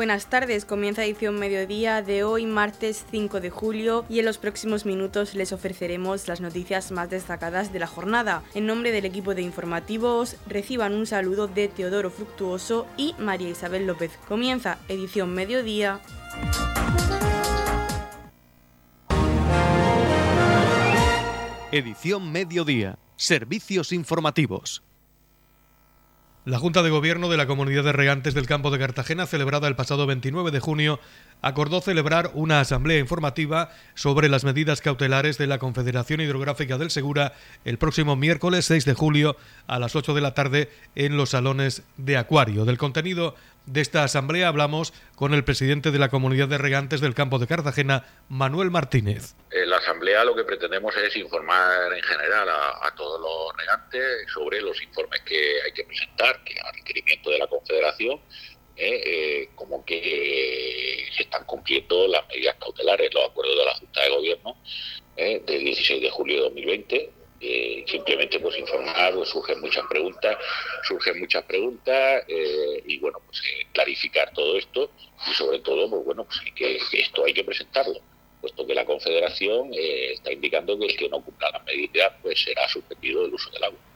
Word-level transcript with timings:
Buenas 0.00 0.30
tardes, 0.30 0.64
comienza 0.64 1.04
edición 1.04 1.38
mediodía 1.38 2.00
de 2.00 2.24
hoy, 2.24 2.46
martes 2.46 3.04
5 3.10 3.38
de 3.38 3.50
julio, 3.50 4.06
y 4.08 4.18
en 4.18 4.24
los 4.24 4.38
próximos 4.38 4.86
minutos 4.86 5.34
les 5.34 5.52
ofreceremos 5.52 6.26
las 6.26 6.40
noticias 6.40 6.90
más 6.90 7.10
destacadas 7.10 7.70
de 7.70 7.80
la 7.80 7.86
jornada. 7.86 8.42
En 8.54 8.64
nombre 8.64 8.92
del 8.92 9.04
equipo 9.04 9.34
de 9.34 9.42
informativos, 9.42 10.36
reciban 10.46 10.94
un 10.94 11.04
saludo 11.04 11.48
de 11.48 11.68
Teodoro 11.68 12.10
Fructuoso 12.10 12.86
y 12.96 13.14
María 13.18 13.50
Isabel 13.50 13.86
López. 13.86 14.12
Comienza 14.26 14.78
edición 14.88 15.34
mediodía. 15.34 16.00
Edición 21.72 22.32
mediodía. 22.32 22.98
Servicios 23.16 23.92
informativos. 23.92 24.82
La 26.50 26.58
Junta 26.58 26.82
de 26.82 26.90
Gobierno 26.90 27.28
de 27.28 27.36
la 27.36 27.46
Comunidad 27.46 27.84
de 27.84 27.92
Regantes 27.92 28.34
del 28.34 28.48
Campo 28.48 28.72
de 28.72 28.78
Cartagena, 28.80 29.24
celebrada 29.24 29.68
el 29.68 29.76
pasado 29.76 30.08
29 30.08 30.50
de 30.50 30.58
junio, 30.58 30.98
acordó 31.42 31.80
celebrar 31.80 32.32
una 32.34 32.58
asamblea 32.58 32.98
informativa 32.98 33.70
sobre 33.94 34.28
las 34.28 34.42
medidas 34.42 34.80
cautelares 34.80 35.38
de 35.38 35.46
la 35.46 35.58
Confederación 35.58 36.20
Hidrográfica 36.20 36.76
del 36.76 36.90
Segura 36.90 37.34
el 37.64 37.78
próximo 37.78 38.16
miércoles 38.16 38.64
6 38.64 38.84
de 38.84 38.94
julio 38.94 39.36
a 39.68 39.78
las 39.78 39.94
8 39.94 40.12
de 40.12 40.20
la 40.20 40.34
tarde 40.34 40.70
en 40.96 41.16
los 41.16 41.30
salones 41.30 41.84
de 41.98 42.16
Acuario. 42.16 42.64
Del 42.64 42.78
contenido 42.78 43.36
de 43.66 43.80
esta 43.80 44.04
asamblea 44.04 44.48
hablamos 44.48 44.92
con 45.14 45.34
el 45.34 45.44
presidente 45.44 45.90
de 45.90 45.98
la 45.98 46.08
Comunidad 46.08 46.48
de 46.48 46.58
Regantes 46.58 47.00
del 47.00 47.14
Campo 47.14 47.38
de 47.38 47.46
Cartagena, 47.46 48.04
Manuel 48.28 48.70
Martínez. 48.70 49.34
En 49.50 49.70
la 49.70 49.76
asamblea 49.76 50.24
lo 50.24 50.34
que 50.34 50.44
pretendemos 50.44 50.96
es 50.96 51.16
informar 51.16 51.92
en 51.92 52.02
general 52.02 52.48
a, 52.48 52.94
todos 52.96 53.20
los 53.20 53.56
regantes 53.56 54.30
sobre 54.32 54.60
los 54.60 54.80
informes 54.82 55.20
que 55.22 55.62
hay 55.64 55.72
que 55.72 55.84
presentar, 55.84 56.42
que 56.44 56.58
a 56.60 56.72
requerimiento 56.72 57.30
de 57.30 57.38
la 57.38 57.46
Confederación, 57.46 58.20
eh, 58.76 59.02
eh, 59.04 59.48
como 59.54 59.84
que 59.84 61.06
se 61.16 61.24
están 61.24 61.44
cumpliendo 61.44 62.08
las 62.08 62.26
medidas 62.28 62.56
cautelares, 62.58 63.12
los 63.12 63.28
acuerdos 63.28 63.56
de 63.56 63.64
la 63.64 63.74
Junta 63.74 64.02
de 64.02 64.10
Gobierno 64.10 64.56
eh, 65.16 65.42
del 65.46 65.64
16 65.64 66.02
de 66.02 66.10
julio 66.10 66.36
de 66.36 66.42
2020 66.42 67.19
eh, 67.40 67.84
simplemente 67.86 68.38
pues 68.38 68.58
informar, 68.58 69.14
surgen 69.24 69.60
muchas 69.60 69.84
preguntas, 69.88 70.36
surgen 70.86 71.18
muchas 71.20 71.42
preguntas 71.44 72.22
eh, 72.28 72.82
y 72.86 72.98
bueno, 72.98 73.18
pues 73.24 73.40
eh, 73.40 73.66
clarificar 73.72 74.30
todo 74.34 74.58
esto 74.58 74.90
y 75.26 75.34
sobre 75.34 75.60
todo, 75.60 75.88
pues 75.88 76.04
bueno, 76.04 76.24
pues 76.24 76.40
que, 76.54 76.78
esto 77.00 77.24
hay 77.24 77.32
que 77.32 77.44
presentarlo, 77.44 77.98
puesto 78.42 78.66
que 78.66 78.74
la 78.74 78.84
Confederación 78.84 79.70
está 79.72 80.32
indicando 80.32 80.78
que 80.78 80.86
el 80.86 80.96
que 80.96 81.08
no 81.08 81.22
cumpla 81.22 81.50
las 81.50 81.64
medidas 81.64 82.12
pues 82.20 82.42
será 82.42 82.68
suspendido 82.68 83.22
del 83.22 83.32
uso 83.32 83.50
del 83.50 83.64
agua. 83.64 83.89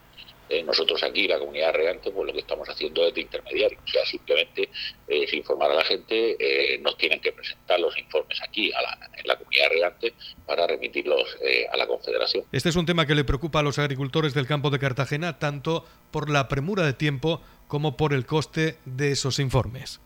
Eh, 0.49 0.63
nosotros 0.63 1.03
aquí, 1.03 1.27
la 1.27 1.39
comunidad 1.39 1.73
regante, 1.73 2.11
pues 2.11 2.27
lo 2.27 2.33
que 2.33 2.41
estamos 2.41 2.69
haciendo 2.69 3.07
es 3.07 3.15
de 3.15 3.23
intermediario. 3.23 3.79
O 3.85 3.89
sea, 3.89 4.05
simplemente 4.05 4.69
es 5.09 5.33
informar 5.33 5.71
a 5.71 5.75
la 5.75 5.85
gente, 5.85 6.37
eh, 6.39 6.79
nos 6.79 6.97
tienen 6.99 7.21
que 7.21 7.33
presentar 7.33 7.81
los 7.81 7.97
informes 7.99 8.41
aquí 8.43 8.73
a 8.73 8.83
la, 8.83 9.11
en 9.17 9.27
la 9.27 9.37
comunidad 9.37 9.69
regante 9.71 10.15
para 10.47 10.67
remitirlos 10.67 11.37
eh, 11.41 11.67
a 11.73 11.77
la 11.77 11.87
Confederación. 11.87 12.45
Este 12.53 12.69
es 12.69 12.77
un 12.77 12.87
tema 12.87 13.07
que 13.07 13.15
le 13.15 13.25
preocupa 13.25 13.61
a 13.61 13.63
los 13.63 13.79
agricultores 13.79 14.35
del 14.35 14.47
campo 14.47 14.71
de 14.71 14.79
Cartagena, 14.79 15.39
tanto 15.39 15.85
por 16.11 16.31
la 16.31 16.49
premura 16.49 16.85
de 16.85 16.93
tiempo 16.93 17.41
como 17.67 17.97
por 17.97 18.13
el 18.13 18.27
coste 18.27 18.77
de 18.85 19.13
esos 19.13 19.39
informes. 19.39 20.01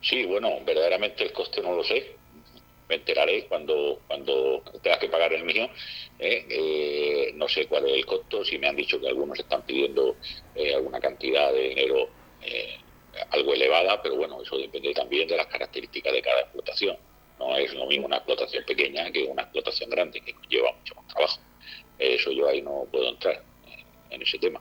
Sí, 0.00 0.24
bueno, 0.24 0.50
verdaderamente 0.64 1.22
el 1.22 1.32
coste 1.32 1.60
no 1.60 1.76
lo 1.76 1.84
sé 1.84 2.21
me 2.92 2.96
enteraré 2.96 3.46
cuando, 3.46 4.00
cuando 4.06 4.62
tenga 4.82 4.98
que 4.98 5.08
pagar 5.08 5.32
el 5.32 5.44
mío. 5.44 5.66
¿eh? 6.18 6.44
Eh, 6.50 7.32
no 7.34 7.48
sé 7.48 7.66
cuál 7.66 7.88
es 7.88 7.94
el 7.94 8.04
costo, 8.04 8.44
si 8.44 8.58
me 8.58 8.68
han 8.68 8.76
dicho 8.76 9.00
que 9.00 9.08
algunos 9.08 9.38
están 9.38 9.62
pidiendo 9.62 10.16
eh, 10.54 10.74
alguna 10.74 11.00
cantidad 11.00 11.50
de 11.52 11.68
dinero 11.70 12.08
algo 13.30 13.54
elevada, 13.54 14.02
pero 14.02 14.16
bueno, 14.16 14.42
eso 14.42 14.58
depende 14.58 14.92
también 14.92 15.28
de 15.28 15.36
las 15.36 15.46
características 15.46 16.12
de 16.12 16.22
cada 16.22 16.40
explotación. 16.40 16.98
No 17.38 17.56
es 17.56 17.72
lo 17.72 17.86
mismo 17.86 18.06
una 18.06 18.16
explotación 18.16 18.64
pequeña 18.64 19.10
que 19.10 19.24
una 19.24 19.42
explotación 19.42 19.88
grande, 19.88 20.20
que 20.20 20.34
lleva 20.48 20.72
mucho 20.72 20.94
más 20.96 21.06
trabajo. 21.08 21.40
Eso 21.98 22.30
yo 22.32 22.48
ahí 22.48 22.60
no 22.60 22.86
puedo 22.90 23.08
entrar 23.08 23.42
en 24.10 24.22
ese 24.22 24.38
tema. 24.38 24.60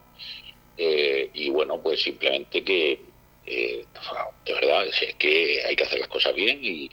y 0.77 1.49
bueno, 1.49 1.81
pues 1.81 2.01
simplemente 2.01 2.63
que, 2.63 2.99
de 3.45 4.53
verdad, 4.53 4.85
es 4.87 5.15
que 5.15 5.63
hay 5.65 5.75
que 5.75 5.83
hacer 5.83 5.99
las 5.99 6.09
cosas 6.09 6.35
bien 6.35 6.59
y, 6.63 6.89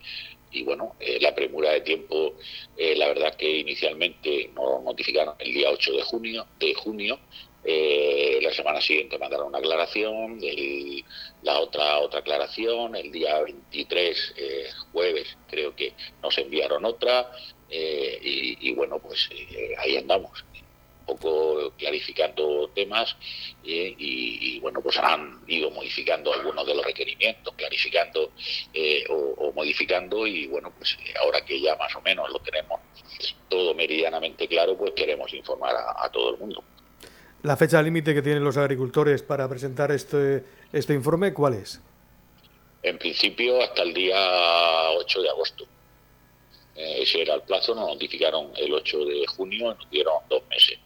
y 0.51 0.63
bueno, 0.63 0.97
eh, 1.01 1.19
la 1.21 1.35
premura 1.35 1.73
de 1.73 1.81
tiempo, 1.83 2.35
eh, 2.77 2.95
la 2.97 3.09
verdad 3.09 3.35
que 3.37 3.59
inicialmente 3.59 4.51
nos 4.55 4.83
notificaron 4.83 5.35
el 5.39 5.53
día 5.53 5.71
8 5.71 5.93
de 5.93 6.03
junio, 6.03 6.47
de 6.59 6.75
junio 6.75 7.19
eh, 7.65 8.39
la 8.41 8.53
semana 8.53 8.81
siguiente 8.81 9.19
mandaron 9.19 9.49
una 9.49 9.59
aclaración, 9.59 10.41
la 11.43 11.61
otra 11.61 11.99
otra 11.99 12.21
aclaración, 12.21 12.97
el 12.97 13.11
día 13.11 13.41
23, 13.43 14.35
jueves, 14.93 15.37
creo 15.51 15.75
que 15.75 15.93
nos 16.23 16.39
enviaron 16.39 16.85
otra, 16.85 17.31
y, 17.71 18.57
y, 18.61 18.73
bueno, 18.73 18.99
pues 18.99 19.29
ahí 19.79 19.97
andamos 19.97 20.45
poco 21.09 21.73
clarificando 21.79 22.71
temas 22.75 23.17
y, 23.65 24.61
bueno, 24.61 24.81
pues 24.83 24.99
han 24.99 25.41
ido 25.47 25.71
modificando 25.71 26.33
algunos 26.33 26.67
de 26.67 26.75
los 26.75 26.85
requerimientos, 26.85 27.55
clarificando 27.57 28.33
eh, 28.73 29.05
o, 29.09 29.53
modificando 29.53 30.27
y 30.27 30.47
bueno, 30.47 30.73
pues 30.77 30.97
eh, 31.05 31.15
ahora 31.21 31.45
que 31.45 31.61
ya 31.61 31.75
más 31.77 31.95
o 31.97 32.01
menos 32.03 32.31
lo 32.31 32.39
tenemos 32.41 32.81
todo 33.49 33.75
meridianamente 33.75 34.47
claro, 34.47 34.77
pues 34.77 34.93
queremos 34.93 35.33
informar 35.35 35.75
a, 35.75 36.09
todo 36.11 36.31
el 36.31 36.39
mundo. 36.39 36.63
¿La 37.43 37.57
fecha 37.57 37.81
límite 37.83 38.15
que 38.15 38.23
tienen 38.23 38.45
los 38.45 38.57
agricultores 38.57 39.23
para 39.23 39.49
presentar 39.49 39.91
este, 39.91 40.45
este 40.73 40.95
informe 40.95 41.33
cuál 41.33 41.55
es? 41.55 41.81
En 42.83 42.99
principio 42.99 43.63
hasta 43.63 43.83
el 43.83 43.95
día 43.95 44.17
8 44.93 45.23
de 45.23 45.29
agosto. 45.31 45.65
Eh, 46.77 47.03
ese 47.03 47.23
era 47.23 47.35
el 47.35 47.43
plazo, 47.43 47.75
nos 47.75 47.89
notificaron 47.89 48.53
el 48.57 48.73
8 48.73 49.05
de 49.05 49.27
junio, 49.27 49.75
nos 49.75 49.91
dieron 49.91 50.15
dos 50.29 50.43
meses 50.49 50.79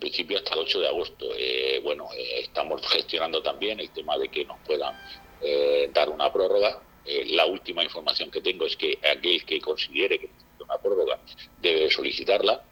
principio 0.00 0.38
hasta 0.38 0.54
el 0.54 0.60
8 0.60 0.80
de 0.80 0.88
agosto. 0.88 1.26
Eh, 1.36 1.80
bueno, 1.84 2.08
eh, 2.16 2.40
estamos 2.40 2.80
gestionando 2.88 3.42
también 3.42 3.78
el 3.78 3.90
tema 3.90 4.18
de 4.18 4.28
que 4.28 4.44
nos 4.44 4.58
puedan 4.66 4.98
eh, 5.40 5.88
dar 5.92 6.08
una 6.08 6.32
prórroga. 6.32 6.82
la 7.26 7.46
última 7.46 7.82
información 7.82 8.30
que 8.30 8.40
tengo 8.40 8.66
es 8.66 8.76
que 8.76 8.98
aquel 9.02 9.44
que 9.44 9.60
considere 9.60 10.18
que 10.18 10.28
necesita 10.28 10.64
una 10.64 10.78
prórroga 10.78 11.18
debe 11.60 11.90
solicitarla 11.90 12.62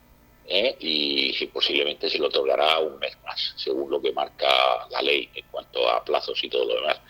y 0.51 1.47
posiblemente 1.53 2.09
se 2.09 2.19
le 2.19 2.27
otorgará 2.27 2.79
un 2.79 2.99
mes 2.99 3.17
más, 3.25 3.55
según 3.57 3.91
lo 3.91 4.01
que 4.01 4.13
marca 4.13 4.89
la 4.91 5.03
ley 5.03 5.29
en 5.35 5.45
cuanto 5.51 5.89
a 5.89 6.05
plazos 6.05 6.43
y 6.43 6.49
todo 6.49 6.65
lo 6.65 6.75
demás. 6.75 7.01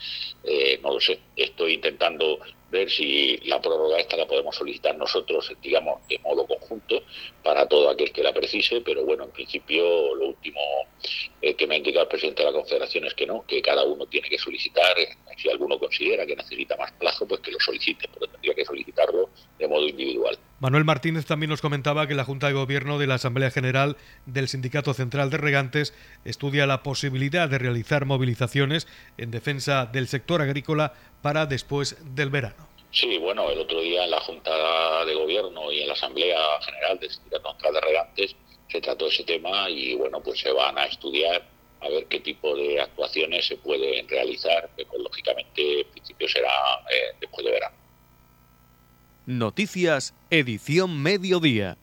no 0.82 0.94
lo 0.94 1.00
sé. 1.00 1.20
Estoy 1.36 1.74
intentando 1.74 2.40
ver 2.70 2.90
si 2.90 3.38
la 3.44 3.60
prórroga 3.60 3.98
esta 3.98 4.16
la 4.16 4.26
podemos 4.26 4.54
solicitar 4.54 4.96
nosotros, 4.96 5.50
digamos, 5.62 6.06
de 6.08 6.18
modo 6.18 6.46
conjunto 6.46 7.02
para 7.42 7.66
todo 7.66 7.88
aquel 7.88 8.12
que 8.12 8.22
la 8.22 8.34
precise, 8.34 8.80
pero 8.82 9.04
bueno, 9.04 9.24
en 9.24 9.30
principio 9.30 10.14
lo 10.14 10.28
último 10.28 10.60
eh, 11.40 11.54
que 11.54 11.66
me 11.66 11.74
ha 11.74 11.78
indicado 11.78 12.02
el 12.02 12.08
presidente 12.08 12.42
de 12.42 12.50
la 12.50 12.58
Confederación 12.58 13.06
es 13.06 13.14
que 13.14 13.26
no, 13.26 13.44
que 13.46 13.62
cada 13.62 13.84
uno 13.84 14.06
tiene 14.06 14.28
que 14.28 14.38
solicitar, 14.38 14.98
eh, 14.98 15.16
si 15.36 15.48
alguno 15.48 15.78
considera 15.78 16.26
que 16.26 16.36
necesita 16.36 16.76
más 16.76 16.92
plazo, 16.92 17.26
pues 17.26 17.40
que 17.40 17.52
lo 17.52 17.60
solicite, 17.60 18.08
pero 18.12 18.26
tendría 18.26 18.54
que 18.54 18.64
solicitarlo 18.64 19.30
de 19.58 19.68
modo 19.68 19.86
individual. 19.86 20.38
Manuel 20.60 20.84
Martínez 20.84 21.24
también 21.24 21.50
nos 21.50 21.60
comentaba 21.60 22.08
que 22.08 22.16
la 22.16 22.24
Junta 22.24 22.48
de 22.48 22.52
Gobierno 22.52 22.98
de 22.98 23.06
la 23.06 23.14
Asamblea 23.14 23.52
General 23.52 23.96
del 24.26 24.48
Sindicato 24.48 24.92
Central 24.92 25.30
de 25.30 25.36
Regantes 25.36 25.94
estudia 26.24 26.66
la 26.66 26.82
posibilidad 26.82 27.48
de 27.48 27.58
realizar 27.58 28.06
movilizaciones 28.06 28.88
en 29.18 29.30
defensa 29.30 29.86
del 29.86 30.08
sector 30.08 30.42
agrícola 30.42 30.94
para 31.22 31.46
después 31.46 31.96
del 32.16 32.30
verano. 32.30 32.68
Sí, 32.90 33.18
bueno, 33.18 33.48
el 33.50 33.60
otro 33.60 33.80
día 33.80 34.02
en 34.02 34.10
la 34.10 34.20
Junta 34.20 35.04
de 35.04 35.14
Gobierno 35.14 35.70
y 35.70 35.82
en 35.82 35.86
la 35.86 35.94
Asamblea 35.94 36.38
General 36.64 36.98
del 36.98 37.10
Sindicato 37.10 37.50
Central 37.52 37.74
de 37.74 37.80
Regantes 37.80 38.36
se 38.68 38.80
trató 38.80 39.06
ese 39.06 39.22
tema 39.22 39.70
y 39.70 39.94
bueno, 39.94 40.20
pues 40.20 40.40
se 40.40 40.50
van 40.50 40.76
a 40.76 40.86
estudiar 40.86 41.46
a 41.80 41.88
ver 41.88 42.06
qué 42.06 42.18
tipo 42.18 42.56
de 42.56 42.80
actuaciones 42.80 43.46
se 43.46 43.56
pueden 43.58 44.08
realizar, 44.08 44.68
que 44.76 44.84
pues, 44.84 45.00
lógicamente 45.00 45.82
en 45.82 45.88
principio 45.92 46.28
será 46.28 46.80
eh, 46.90 47.14
después 47.20 47.46
de 47.46 47.52
verano. 47.52 47.76
Noticias, 49.28 50.14
edición 50.30 51.02
mediodía. 51.02 51.76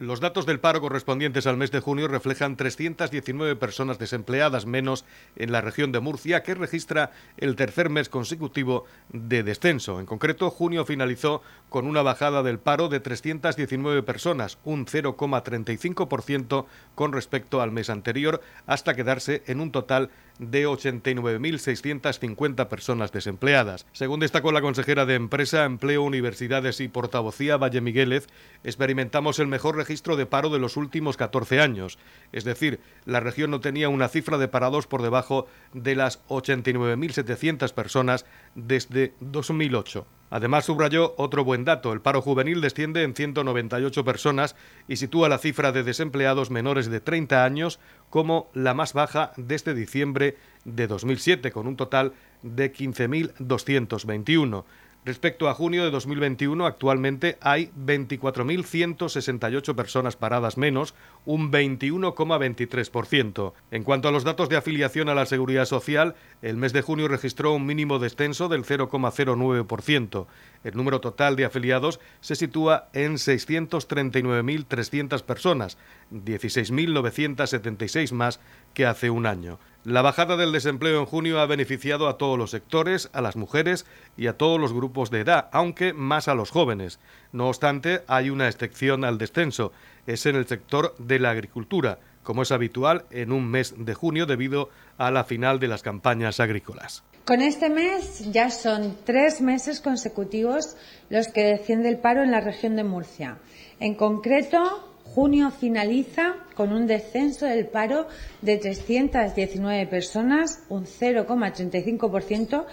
Los 0.00 0.18
datos 0.18 0.44
del 0.44 0.58
paro 0.58 0.80
correspondientes 0.80 1.46
al 1.46 1.56
mes 1.56 1.70
de 1.70 1.78
junio 1.78 2.08
reflejan 2.08 2.56
319 2.56 3.54
personas 3.54 3.96
desempleadas 3.96 4.66
menos 4.66 5.04
en 5.36 5.52
la 5.52 5.60
región 5.60 5.92
de 5.92 6.00
Murcia, 6.00 6.42
que 6.42 6.56
registra 6.56 7.12
el 7.36 7.54
tercer 7.54 7.90
mes 7.90 8.08
consecutivo 8.08 8.86
de 9.10 9.44
descenso. 9.44 10.00
En 10.00 10.06
concreto, 10.06 10.50
junio 10.50 10.84
finalizó 10.84 11.42
con 11.68 11.86
una 11.86 12.02
bajada 12.02 12.42
del 12.42 12.58
paro 12.58 12.88
de 12.88 12.98
319 12.98 14.02
personas, 14.02 14.58
un 14.64 14.84
0,35% 14.84 16.66
con 16.96 17.12
respecto 17.12 17.62
al 17.62 17.70
mes 17.70 17.88
anterior, 17.88 18.40
hasta 18.66 18.94
quedarse 18.94 19.44
en 19.46 19.60
un 19.60 19.70
total 19.70 20.10
de 20.38 20.66
89.650 20.66 22.68
personas 22.68 23.12
desempleadas. 23.12 23.86
Según 23.92 24.20
destacó 24.20 24.50
la 24.50 24.60
consejera 24.60 25.06
de 25.06 25.14
Empresa, 25.14 25.64
Empleo, 25.64 26.02
Universidades 26.02 26.80
y 26.80 26.88
Portavocía, 26.88 27.56
Valle 27.56 27.80
Miguélez, 27.80 28.26
experimentamos 28.64 29.38
el 29.38 29.46
mejor 29.46 29.76
registro 29.84 30.16
de 30.16 30.24
paro 30.24 30.48
de 30.48 30.58
los 30.58 30.78
últimos 30.78 31.18
14 31.18 31.60
años. 31.60 31.98
Es 32.32 32.44
decir, 32.44 32.80
la 33.04 33.20
región 33.20 33.50
no 33.50 33.60
tenía 33.60 33.90
una 33.90 34.08
cifra 34.08 34.38
de 34.38 34.48
parados 34.48 34.86
por 34.86 35.02
debajo 35.02 35.46
de 35.74 35.94
las 35.94 36.26
89.700 36.28 37.72
personas 37.74 38.24
desde 38.54 39.12
2008. 39.20 40.06
Además, 40.30 40.64
subrayó 40.64 41.14
otro 41.18 41.44
buen 41.44 41.64
dato. 41.64 41.92
El 41.92 42.00
paro 42.00 42.22
juvenil 42.22 42.60
desciende 42.60 43.02
en 43.02 43.14
198 43.14 44.04
personas 44.04 44.56
y 44.88 44.96
sitúa 44.96 45.28
la 45.28 45.38
cifra 45.38 45.70
de 45.70 45.84
desempleados 45.84 46.50
menores 46.50 46.90
de 46.90 47.00
30 47.00 47.44
años 47.44 47.78
como 48.10 48.48
la 48.54 48.74
más 48.74 48.94
baja 48.94 49.32
desde 49.36 49.74
diciembre 49.74 50.36
de 50.64 50.86
2007, 50.86 51.52
con 51.52 51.66
un 51.66 51.76
total 51.76 52.14
de 52.42 52.72
15.221. 52.72 54.64
Respecto 55.04 55.48
a 55.50 55.54
junio 55.54 55.84
de 55.84 55.90
2021, 55.90 56.64
actualmente 56.64 57.36
hay 57.42 57.70
24.168 57.78 59.74
personas 59.74 60.16
paradas 60.16 60.56
menos, 60.56 60.94
un 61.26 61.52
21,23%. 61.52 63.52
En 63.70 63.84
cuanto 63.84 64.08
a 64.08 64.12
los 64.12 64.24
datos 64.24 64.48
de 64.48 64.56
afiliación 64.56 65.10
a 65.10 65.14
la 65.14 65.26
Seguridad 65.26 65.66
Social, 65.66 66.14
el 66.40 66.56
mes 66.56 66.72
de 66.72 66.80
junio 66.80 67.06
registró 67.06 67.52
un 67.52 67.66
mínimo 67.66 67.98
descenso 67.98 68.48
del 68.48 68.64
0,09%. 68.64 70.26
El 70.64 70.74
número 70.74 71.02
total 71.02 71.36
de 71.36 71.44
afiliados 71.44 72.00
se 72.22 72.34
sitúa 72.34 72.88
en 72.94 73.16
639.300 73.16 75.22
personas, 75.22 75.76
16.976 76.12 78.12
más 78.12 78.40
que 78.72 78.86
hace 78.86 79.10
un 79.10 79.26
año. 79.26 79.58
La 79.84 80.00
bajada 80.00 80.38
del 80.38 80.50
desempleo 80.50 80.98
en 80.98 81.04
junio 81.04 81.40
ha 81.40 81.46
beneficiado 81.46 82.08
a 82.08 82.16
todos 82.16 82.38
los 82.38 82.50
sectores, 82.50 83.10
a 83.12 83.20
las 83.20 83.36
mujeres 83.36 83.84
y 84.16 84.28
a 84.28 84.38
todos 84.38 84.58
los 84.58 84.72
grupos 84.72 85.10
de 85.10 85.20
edad, 85.20 85.50
aunque 85.52 85.92
más 85.92 86.26
a 86.26 86.34
los 86.34 86.50
jóvenes. 86.50 86.98
No 87.32 87.48
obstante, 87.48 88.00
hay 88.06 88.30
una 88.30 88.48
excepción 88.48 89.04
al 89.04 89.18
descenso, 89.18 89.72
es 90.06 90.24
en 90.24 90.36
el 90.36 90.46
sector 90.46 90.94
de 90.96 91.18
la 91.18 91.30
agricultura, 91.30 91.98
como 92.22 92.40
es 92.40 92.50
habitual 92.50 93.04
en 93.10 93.30
un 93.30 93.46
mes 93.46 93.74
de 93.76 93.92
junio 93.92 94.24
debido 94.24 94.70
a 94.96 95.10
la 95.10 95.24
final 95.24 95.60
de 95.60 95.68
las 95.68 95.82
campañas 95.82 96.40
agrícolas. 96.40 97.04
Con 97.26 97.42
este 97.42 97.68
mes 97.68 98.32
ya 98.32 98.48
son 98.48 98.96
tres 99.04 99.42
meses 99.42 99.82
consecutivos 99.82 100.78
los 101.10 101.28
que 101.28 101.42
desciende 101.42 101.90
el 101.90 101.98
paro 101.98 102.22
en 102.22 102.30
la 102.30 102.40
región 102.40 102.74
de 102.76 102.84
Murcia. 102.84 103.36
En 103.80 103.96
concreto, 103.96 104.93
Junio 105.14 105.50
finaliza 105.52 106.34
con 106.56 106.72
un 106.72 106.88
descenso 106.88 107.46
del 107.46 107.66
paro 107.66 108.08
de 108.42 108.58
319 108.58 109.86
personas, 109.86 110.64
un 110.68 110.86
0,35%, 110.86 112.66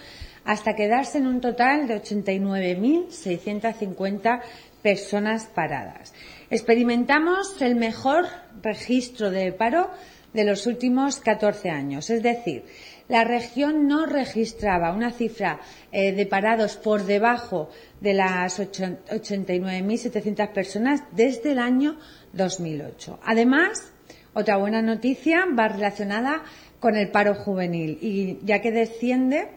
hasta 0.43 0.75
quedarse 0.75 1.19
en 1.19 1.27
un 1.27 1.39
total 1.39 1.87
de 1.87 2.01
89.650 2.01 4.41
personas 4.81 5.45
paradas. 5.45 6.15
Experimentamos 6.49 7.61
el 7.61 7.75
mejor 7.75 8.25
registro 8.63 9.29
de 9.29 9.51
paro 9.51 9.91
de 10.33 10.43
los 10.43 10.65
últimos 10.65 11.19
14 11.19 11.69
años, 11.69 12.09
es 12.09 12.23
decir, 12.23 12.63
la 13.07 13.23
región 13.25 13.87
no 13.87 14.05
registraba 14.05 14.93
una 14.93 15.11
cifra 15.11 15.59
eh, 15.91 16.13
de 16.13 16.25
parados 16.25 16.77
por 16.77 17.03
debajo 17.03 17.69
de 17.99 18.13
las 18.13 18.57
89.700 18.57 20.53
personas 20.53 21.03
desde 21.11 21.51
el 21.51 21.59
año 21.59 21.97
2008. 22.33 23.19
Además, 23.23 23.91
otra 24.33 24.57
buena 24.57 24.81
noticia 24.81 25.45
va 25.57 25.67
relacionada 25.67 26.43
con 26.79 26.95
el 26.95 27.09
paro 27.09 27.35
juvenil, 27.35 27.99
y 28.01 28.39
ya 28.43 28.59
que 28.59 28.71
desciende 28.71 29.49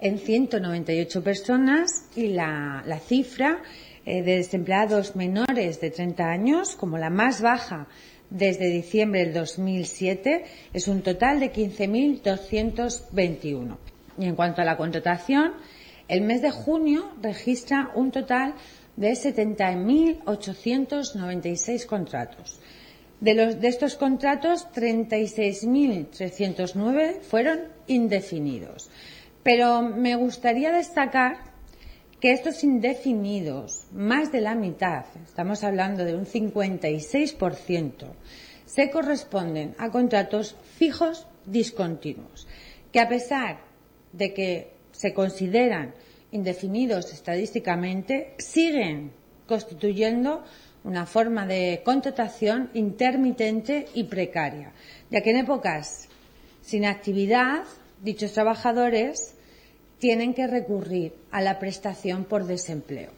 en 0.00 0.18
198 0.18 1.22
personas 1.22 2.06
y 2.16 2.28
la, 2.28 2.82
cifra 3.06 3.62
eh, 4.06 4.22
de 4.22 4.36
desempleados 4.36 5.16
menores 5.16 5.78
de 5.80 5.90
30 5.90 6.24
años, 6.24 6.76
como 6.76 6.96
la 6.96 7.10
más 7.10 7.42
baja 7.42 7.86
desde 8.30 8.70
diciembre 8.70 9.24
del 9.24 9.34
2007, 9.34 10.44
es 10.72 10.88
un 10.88 11.02
total 11.02 11.40
de 11.40 11.52
15.221. 11.52 13.76
Y 14.18 14.24
en 14.24 14.34
cuanto 14.36 14.62
a 14.62 14.64
la 14.64 14.76
contratación, 14.76 15.52
el 16.08 16.22
mes 16.22 16.42
de 16.42 16.50
junio 16.50 17.12
registra 17.20 17.90
un 17.94 18.10
total 18.10 18.54
de 19.00 19.10
70.896 19.12 21.86
contratos. 21.86 22.60
De, 23.20 23.34
los, 23.34 23.60
de 23.60 23.68
estos 23.68 23.96
contratos, 23.96 24.66
36.309 24.74 27.22
fueron 27.22 27.60
indefinidos. 27.86 28.90
Pero 29.42 29.80
me 29.80 30.16
gustaría 30.16 30.70
destacar 30.70 31.38
que 32.20 32.32
estos 32.32 32.62
indefinidos, 32.62 33.86
más 33.92 34.30
de 34.30 34.42
la 34.42 34.54
mitad, 34.54 35.06
estamos 35.24 35.64
hablando 35.64 36.04
de 36.04 36.14
un 36.14 36.26
56%, 36.26 38.04
se 38.66 38.90
corresponden 38.90 39.74
a 39.78 39.90
contratos 39.90 40.56
fijos 40.76 41.26
discontinuos, 41.46 42.46
que 42.92 43.00
a 43.00 43.08
pesar 43.08 43.60
de 44.12 44.34
que 44.34 44.74
se 44.92 45.14
consideran 45.14 45.94
indefinidos 46.32 47.12
estadísticamente, 47.12 48.34
siguen 48.38 49.12
constituyendo 49.46 50.44
una 50.84 51.06
forma 51.06 51.46
de 51.46 51.82
contratación 51.84 52.70
intermitente 52.74 53.88
y 53.94 54.04
precaria, 54.04 54.72
ya 55.10 55.20
que 55.20 55.30
en 55.30 55.38
épocas 55.38 56.08
sin 56.62 56.86
actividad, 56.86 57.64
dichos 58.02 58.32
trabajadores 58.32 59.34
tienen 59.98 60.34
que 60.34 60.46
recurrir 60.46 61.14
a 61.30 61.40
la 61.40 61.58
prestación 61.58 62.24
por 62.24 62.46
desempleo. 62.46 63.10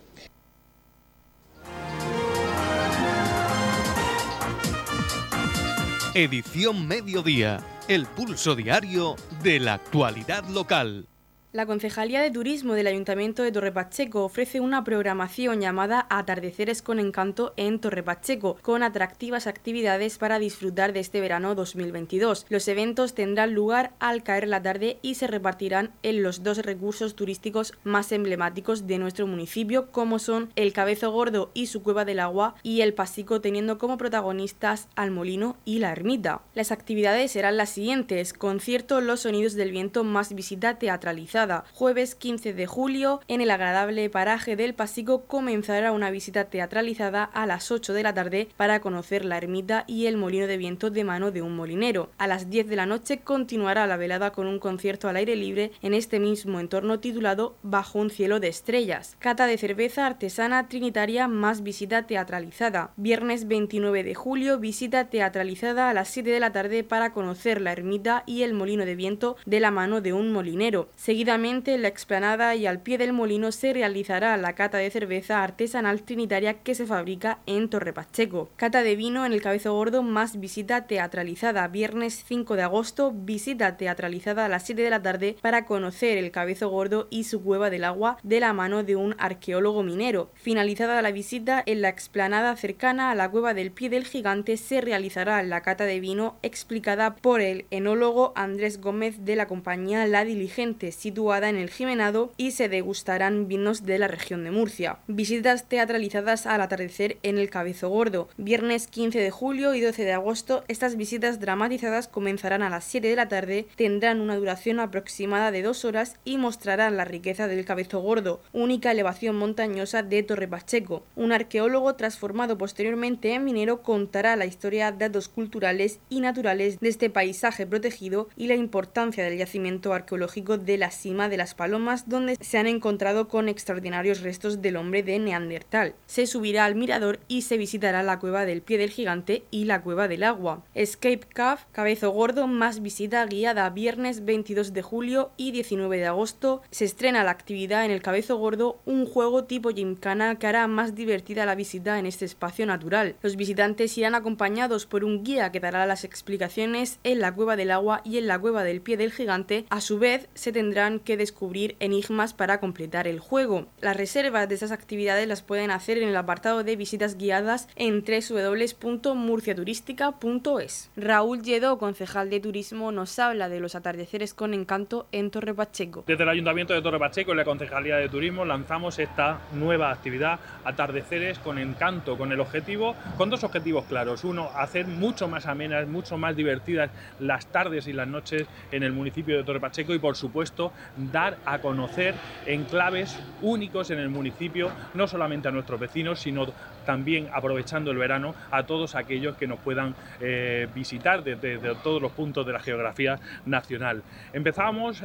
Edición 6.15 6.87
Mediodía, 6.87 7.65
el 7.89 8.05
pulso 8.05 8.55
diario 8.55 9.17
de 9.43 9.61
la 9.61 9.75
actualidad 9.75 10.45
local. 10.49 11.07
La 11.53 11.67
Concejalía 11.67 12.23
de 12.23 12.31
Turismo 12.31 12.73
del 12.73 12.87
Ayuntamiento 12.87 13.43
de 13.43 13.53
Torre 13.53 13.73
Pacheco 13.73 14.25
ofrece 14.25 14.59
una 14.59 14.85
programación 14.85 15.61
llamada 15.61 16.07
Atardeceres 16.09 16.81
con 16.81 16.99
Encanto 16.99 17.53
en 17.59 17.79
Torre 17.79 18.03
Pacheco, 18.03 18.57
con 18.63 18.83
atractivas 18.83 19.47
actividades 19.47 20.17
para 20.17 20.39
disfrutar 20.39 20.95
de 20.95 21.01
este 21.01 21.21
verano 21.21 21.55
2022. 21.55 22.47
Los 22.49 22.69
eventos 22.69 23.13
tendrán 23.13 23.53
lugar 23.53 23.93
al 23.99 24.23
caer 24.23 24.49
la 24.49 24.63
tarde 24.63 24.97
y 25.03 25.17
se 25.17 25.27
repartirán 25.27 25.91
en 26.03 26.23
los 26.23 26.43
dos 26.43 26.57
recursos 26.57 27.15
turísticos 27.17 27.75
más 27.85 28.13
emblemáticos 28.13 28.87
de 28.87 28.97
nuestro 28.97 29.27
municipio, 29.27 29.91
como 29.91 30.19
son 30.19 30.51
el 30.57 30.73
Cabezo 30.73 31.11
Gordo 31.11 31.51
y 31.53 31.67
su 31.67 31.83
Cueva 31.83 32.07
del 32.07 32.21
Agua 32.21 32.55
y 32.63 32.81
el 32.81 32.95
Pasico, 32.95 33.43
teniendo 33.43 33.77
como 33.77 33.99
protagonistas 33.99 34.89
al 34.95 35.11
Molino 35.11 35.59
y 35.67 35.81
la 35.81 35.93
Ermita. 35.93 36.41
Las 36.55 36.73
actividades 36.73 37.33
serán 37.33 37.59
las 37.59 37.69
siguientes: 37.69 38.33
concierto 38.33 39.03
Los 39.03 39.21
Sonidos 39.21 39.53
del 39.53 39.71
Viento 39.71 40.03
más 40.03 40.33
visita 40.33 40.79
teatralizada 40.79 41.42
Jueves 41.75 42.15
15 42.15 42.55
de 42.55 42.67
julio, 42.67 43.21
en 43.27 43.41
el 43.41 43.51
agradable 43.51 44.09
paraje 44.09 44.55
del 44.55 44.75
Pasico 44.75 45.25
comenzará 45.25 45.91
una 45.91 46.13
visita 46.13 46.45
teatralizada 46.45 47.25
a 47.25 47.47
las 47.47 47.73
8 47.73 47.95
de 47.95 48.03
la 48.05 48.15
tarde 48.15 48.49
para 48.57 48.81
conocer 48.81 49.25
la 49.25 49.39
ermita 49.39 49.83
y 49.89 50.07
el 50.07 50.17
molino 50.17 50.47
de 50.47 50.57
viento 50.57 50.91
de 50.91 51.03
mano 51.03 51.33
de 51.33 51.43
un 51.43 51.57
molinero. 51.57 52.11
A 52.17 52.29
las 52.29 52.49
10 52.49 52.69
de 52.69 52.77
la 52.77 52.87
noche 52.87 53.23
continuará 53.23 53.89
la 53.89 53.97
velada 53.97 54.31
con 54.31 54.47
un 54.47 54.61
concierto 54.61 55.09
al 55.09 55.17
aire 55.17 55.35
libre 55.35 55.73
en 55.83 55.95
este 55.95 56.21
mismo 56.21 56.61
entorno 56.61 57.01
titulado 57.01 57.57
Bajo 57.65 57.99
un 57.99 58.11
cielo 58.11 58.39
de 58.39 58.47
estrellas. 58.47 59.17
Cata 59.19 59.47
de 59.47 59.59
cerveza 59.59 60.07
artesana 60.07 60.69
trinitaria 60.69 61.27
más 61.27 61.65
visita 61.65 62.07
teatralizada. 62.07 62.93
Viernes 62.97 63.49
29 63.49 64.05
de 64.05 64.15
julio, 64.15 64.61
visita 64.61 65.11
teatralizada 65.11 65.91
a 65.91 65.95
las 65.95 66.09
7 66.09 66.31
de 66.31 66.41
la 66.41 66.53
tarde 66.53 66.85
para 66.85 67.13
conocer 67.13 67.61
la 67.61 67.73
ermita 67.73 68.23
y 68.27 68.43
el 68.43 68.55
molino 68.55 68.85
de 68.85 68.95
viento 68.95 69.37
de 69.45 69.59
la 69.59 69.73
mano 69.73 70.01
de 70.01 70.13
un 70.13 70.33
molinero. 70.33 70.89
Seguida 70.95 71.32
en 71.35 71.81
la 71.81 71.89
explanada 71.89 72.55
y 72.57 72.67
al 72.67 72.81
pie 72.81 72.99
del 72.99 73.15
molino 73.15 73.53
se 73.53 73.73
realizará 73.73 74.37
la 74.37 74.55
cata 74.55 74.77
de 74.77 74.91
cerveza 74.91 75.43
artesanal 75.43 76.03
trinitaria 76.03 76.61
que 76.63 76.75
se 76.75 76.85
fabrica 76.85 77.39
en 77.47 77.71
Torre 77.71 77.95
Pacheco. 77.95 78.51
Cata 78.57 78.83
de 78.83 78.97
vino 78.97 79.25
en 79.25 79.33
el 79.33 79.41
Cabezo 79.41 79.73
Gordo 79.73 80.03
más 80.03 80.39
visita 80.39 80.87
teatralizada. 80.87 81.67
Viernes 81.69 82.23
5 82.29 82.55
de 82.55 82.63
agosto, 82.63 83.15
visita 83.15 83.79
teatralizada 83.79 84.45
a 84.45 84.49
las 84.51 84.67
7 84.67 84.83
de 84.83 84.91
la 84.91 85.01
tarde 85.01 85.37
para 85.41 85.65
conocer 85.65 86.19
el 86.19 86.31
Cabezo 86.33 86.69
Gordo 86.69 87.09
y 87.09 87.25
su 87.25 87.43
cueva 87.43 87.71
del 87.71 87.85
agua 87.85 88.19
de 88.23 88.39
la 88.39 88.53
mano 88.53 88.83
de 88.83 88.97
un 88.97 89.15
arqueólogo 89.19 89.83
minero. 89.83 90.31
Finalizada 90.35 91.01
la 91.01 91.13
visita, 91.13 91.63
en 91.65 91.81
la 91.81 91.89
explanada 91.89 92.55
cercana 92.57 93.11
a 93.11 93.15
la 93.15 93.31
cueva 93.31 93.55
del 93.55 93.71
pie 93.71 93.89
del 93.89 94.05
gigante 94.05 94.59
se 94.59 94.83
realizará 94.83 95.43
la 95.43 95.63
cata 95.63 95.87
de 95.87 95.99
vino 95.99 96.37
explicada 96.43 97.15
por 97.17 97.41
el 97.41 97.65
enólogo 97.71 98.35
Andrés 98.37 98.83
Gómez 98.83 99.25
de 99.25 99.37
la 99.37 99.47
compañía 99.47 100.07
La 100.07 100.27
Diligente, 100.27 100.93
en 101.23 101.57
el 101.57 101.71
Jimenado 101.71 102.33
y 102.37 102.51
se 102.51 102.69
degustarán 102.69 103.47
vinos 103.47 103.87
de 103.87 103.99
la 103.99 104.09
región 104.09 104.43
de 104.43 104.51
Murcia. 104.51 104.99
Visitas 105.07 105.69
teatralizadas 105.69 106.47
al 106.47 106.61
atardecer 106.61 107.17
en 107.23 107.39
el 107.39 107.49
Cabezo 107.49 107.89
Gordo. 107.89 108.29
Viernes 108.37 108.89
15 108.89 109.21
de 109.21 109.31
julio 109.31 109.73
y 109.75 109.81
12 109.81 110.05
de 110.05 110.13
agosto, 110.13 110.65
estas 110.67 110.97
visitas 110.97 111.39
dramatizadas 111.39 112.09
comenzarán 112.09 112.63
a 112.63 112.71
las 112.71 112.85
7 112.85 113.07
de 113.07 113.17
la 113.17 113.29
tarde, 113.29 113.67
tendrán 113.77 114.21
una 114.21 114.35
duración 114.35 114.81
aproximada 114.81 115.53
de 115.53 115.63
dos 115.63 115.85
horas 115.85 116.17
y 116.25 116.39
mostrarán 116.39 116.97
la 116.97 117.05
riqueza 117.05 117.47
del 117.47 117.65
Cabezo 117.65 118.01
Gordo, 118.01 118.41
única 118.53 118.91
elevación 118.91 119.37
montañosa 119.37 120.03
de 120.03 120.25
Torre 120.25 120.49
Pacheco. 120.49 121.05
Un 121.15 121.31
arqueólogo 121.31 121.95
transformado 121.95 122.59
posteriormente 122.59 123.33
en 123.33 123.45
minero 123.45 123.83
contará 123.83 124.35
la 124.35 124.47
historia, 124.47 124.91
datos 124.91 125.29
culturales 125.29 126.01
y 126.11 126.21
naturales 126.21 126.81
de 126.81 126.89
este 126.89 127.11
paisaje 127.11 127.65
protegido 127.65 128.29
y 128.37 128.49
la 128.49 128.57
importancia 128.57 129.23
del 129.25 129.39
yacimiento 129.39 129.95
arqueológico 129.95 130.59
de 130.59 130.79
la 130.79 130.91
de 131.13 131.37
las 131.37 131.55
Palomas, 131.55 132.09
donde 132.09 132.37
se 132.41 132.57
han 132.57 132.67
encontrado 132.67 133.29
con 133.29 133.49
extraordinarios 133.49 134.23
restos 134.23 134.63
del 134.63 134.77
hombre 134.77 135.03
de 135.03 135.19
Neandertal. 135.19 135.95
Se 136.07 136.27
subirá 136.27 136.65
al 136.65 136.75
mirador 136.75 137.21
y 137.29 137.43
se 137.43 137.59
visitará 137.59 138.03
la 138.03 138.19
cueva 138.19 138.47
del 138.47 138.63
pie 138.63 138.79
del 138.79 138.91
gigante 138.91 139.45
y 139.51 139.67
la 139.67 139.83
cueva 139.83 140.09
del 140.09 140.23
agua. 140.23 140.65
Escape 140.75 141.27
Cave, 141.29 141.61
Cabezo 141.73 142.11
Gordo, 142.11 142.47
más 142.47 142.81
visita 142.81 143.27
guiada 143.27 143.69
viernes 143.71 144.25
22 144.25 144.73
de 144.73 144.83
julio 144.83 145.31
y 145.37 145.53
19 145.53 145.99
de 145.99 146.07
agosto. 146.07 146.63
Se 146.71 146.87
estrena 146.87 147.25
la 147.25 147.31
actividad 147.31 147.85
en 147.85 147.91
el 147.91 148.03
Cabezo 148.03 148.37
Gordo, 148.37 148.81
un 148.87 149.05
juego 149.05 149.45
tipo 149.45 149.69
Gymkhana 149.69 150.39
que 150.39 150.47
hará 150.47 150.67
más 150.67 150.95
divertida 150.95 151.45
la 151.45 151.55
visita 151.55 151.99
en 151.99 152.07
este 152.07 152.25
espacio 152.25 152.65
natural. 152.65 153.17
Los 153.23 153.37
visitantes 153.37 153.97
irán 153.99 154.15
acompañados 154.15 154.87
por 154.87 155.05
un 155.05 155.23
guía 155.23 155.53
que 155.53 155.61
dará 155.61 155.85
las 155.87 156.05
explicaciones 156.05 156.99
en 157.05 157.21
la 157.21 157.35
cueva 157.35 157.57
del 157.57 157.71
agua 157.71 158.01
y 158.05 158.17
en 158.17 158.27
la 158.27 158.39
cueva 158.39 158.65
del 158.65 158.81
pie 158.81 158.97
del 158.97 159.13
gigante. 159.13 159.67
A 159.69 159.81
su 159.83 159.99
vez, 159.99 160.29
se 160.35 160.53
tendrán 160.53 161.01
que 161.03 161.17
descubrir 161.17 161.77
enigmas 161.81 162.35
para 162.35 162.61
completar 162.61 163.07
el 163.07 163.21
juego. 163.21 163.69
Las 163.81 163.97
reservas 163.97 164.49
de 164.49 164.55
estas 164.55 164.73
actividades 164.73 165.29
las 165.29 165.43
pueden 165.43 165.71
hacer 165.71 165.99
en 165.99 166.09
el 166.09 166.17
apartado 166.17 166.65
de 166.65 166.77
visitas 166.77 167.17
guiadas 167.17 167.69
en 167.77 168.05
www.murciaturística.es. 168.05 170.91
Raúl 170.97 171.43
Lledó, 171.43 171.79
concejal 171.79 172.31
de 172.31 172.41
turismo, 172.41 172.93
nos 172.93 173.19
habla 173.19 173.49
de 173.49 173.61
los 173.61 173.75
atardeceres 173.75 174.35
con 174.35 174.55
encanto 174.55 175.07
en 175.13 175.31
Torre 175.31 175.55
Pacheco. 175.55 176.05
Desde 176.07 176.23
el 176.23 176.29
Ayuntamiento 176.29 176.75
de 176.75 176.83
Torre 176.83 176.99
Pacheco 176.99 177.33
y 177.33 177.37
la 177.37 177.45
Concejalía 177.45 177.97
de 177.97 178.09
Turismo 178.09 178.45
lanzamos 178.45 178.99
esta 178.99 179.41
nueva 179.53 179.91
actividad, 179.91 180.39
atardeceres 180.65 181.39
con 181.39 181.59
encanto, 181.59 182.17
con 182.17 182.33
el 182.33 182.41
objetivo, 182.41 182.95
con 183.17 183.31
dos 183.31 183.45
objetivos 183.45 183.85
claros. 183.87 184.25
Uno, 184.25 184.51
hacer 184.55 184.87
mucho 184.87 185.29
más 185.29 185.47
amenas, 185.47 185.87
mucho 185.87 186.19
más 186.19 186.37
divertidas 186.37 186.91
las 187.21 187.47
tardes 187.47 187.87
y 187.87 187.93
las 187.93 188.09
noches 188.09 188.47
en 188.71 188.83
el 188.83 188.93
municipio 188.93 189.37
de 189.37 189.45
Torre 189.45 189.61
Pacheco 189.61 189.95
y 189.95 189.99
por 189.99 190.17
supuesto 190.17 190.73
dar 190.97 191.39
a 191.45 191.59
conocer 191.59 192.15
enclaves 192.47 193.19
únicos 193.41 193.91
en 193.91 193.99
el 193.99 194.09
municipio, 194.09 194.71
no 194.95 195.07
solamente 195.07 195.49
a 195.49 195.51
nuestros 195.51 195.81
vecinos, 195.81 196.21
sino 196.21 196.47
también 196.85 197.29
aprovechando 197.33 197.91
el 197.91 197.99
verano 197.99 198.35
a 198.51 198.65
todos 198.65 198.95
aquellos 198.95 199.37
que 199.37 199.47
nos 199.47 199.61
puedan 199.61 199.95
eh, 200.21 200.69
visitar 200.75 201.23
desde, 201.23 201.59
todos 201.77 202.03
los 202.03 202.13
puntos 202.13 202.45
de 202.47 202.53
la 202.53 202.61
geografía 202.61 203.19
nacional. 203.47 204.03
Empezamos 204.33 205.03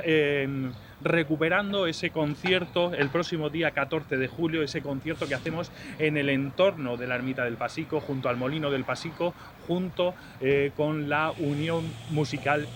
recuperando 1.02 1.88
ese 1.88 2.10
concierto 2.10 2.94
el 2.94 3.10
próximo 3.10 3.50
día 3.50 3.72
14 3.72 4.18
de 4.18 4.28
julio, 4.28 4.64
ese 4.64 4.82
concierto 4.82 5.28
que 5.28 5.36
hacemos 5.36 5.72
en 6.00 6.18
el 6.18 6.30
entorno 6.30 6.98
de 6.98 7.08
la 7.08 7.16
Ermita 7.16 7.44
del 7.44 7.56
Pasico, 7.56 8.00
junto 8.00 8.30
al 8.30 8.38
Molino 8.38 8.72
del 8.72 8.84
Pasico, 8.84 9.34
junto 9.68 10.14
eh, 10.42 10.72
con 10.76 11.10
la 11.10 11.32
Unión 11.38 11.84
Musical 12.10 12.68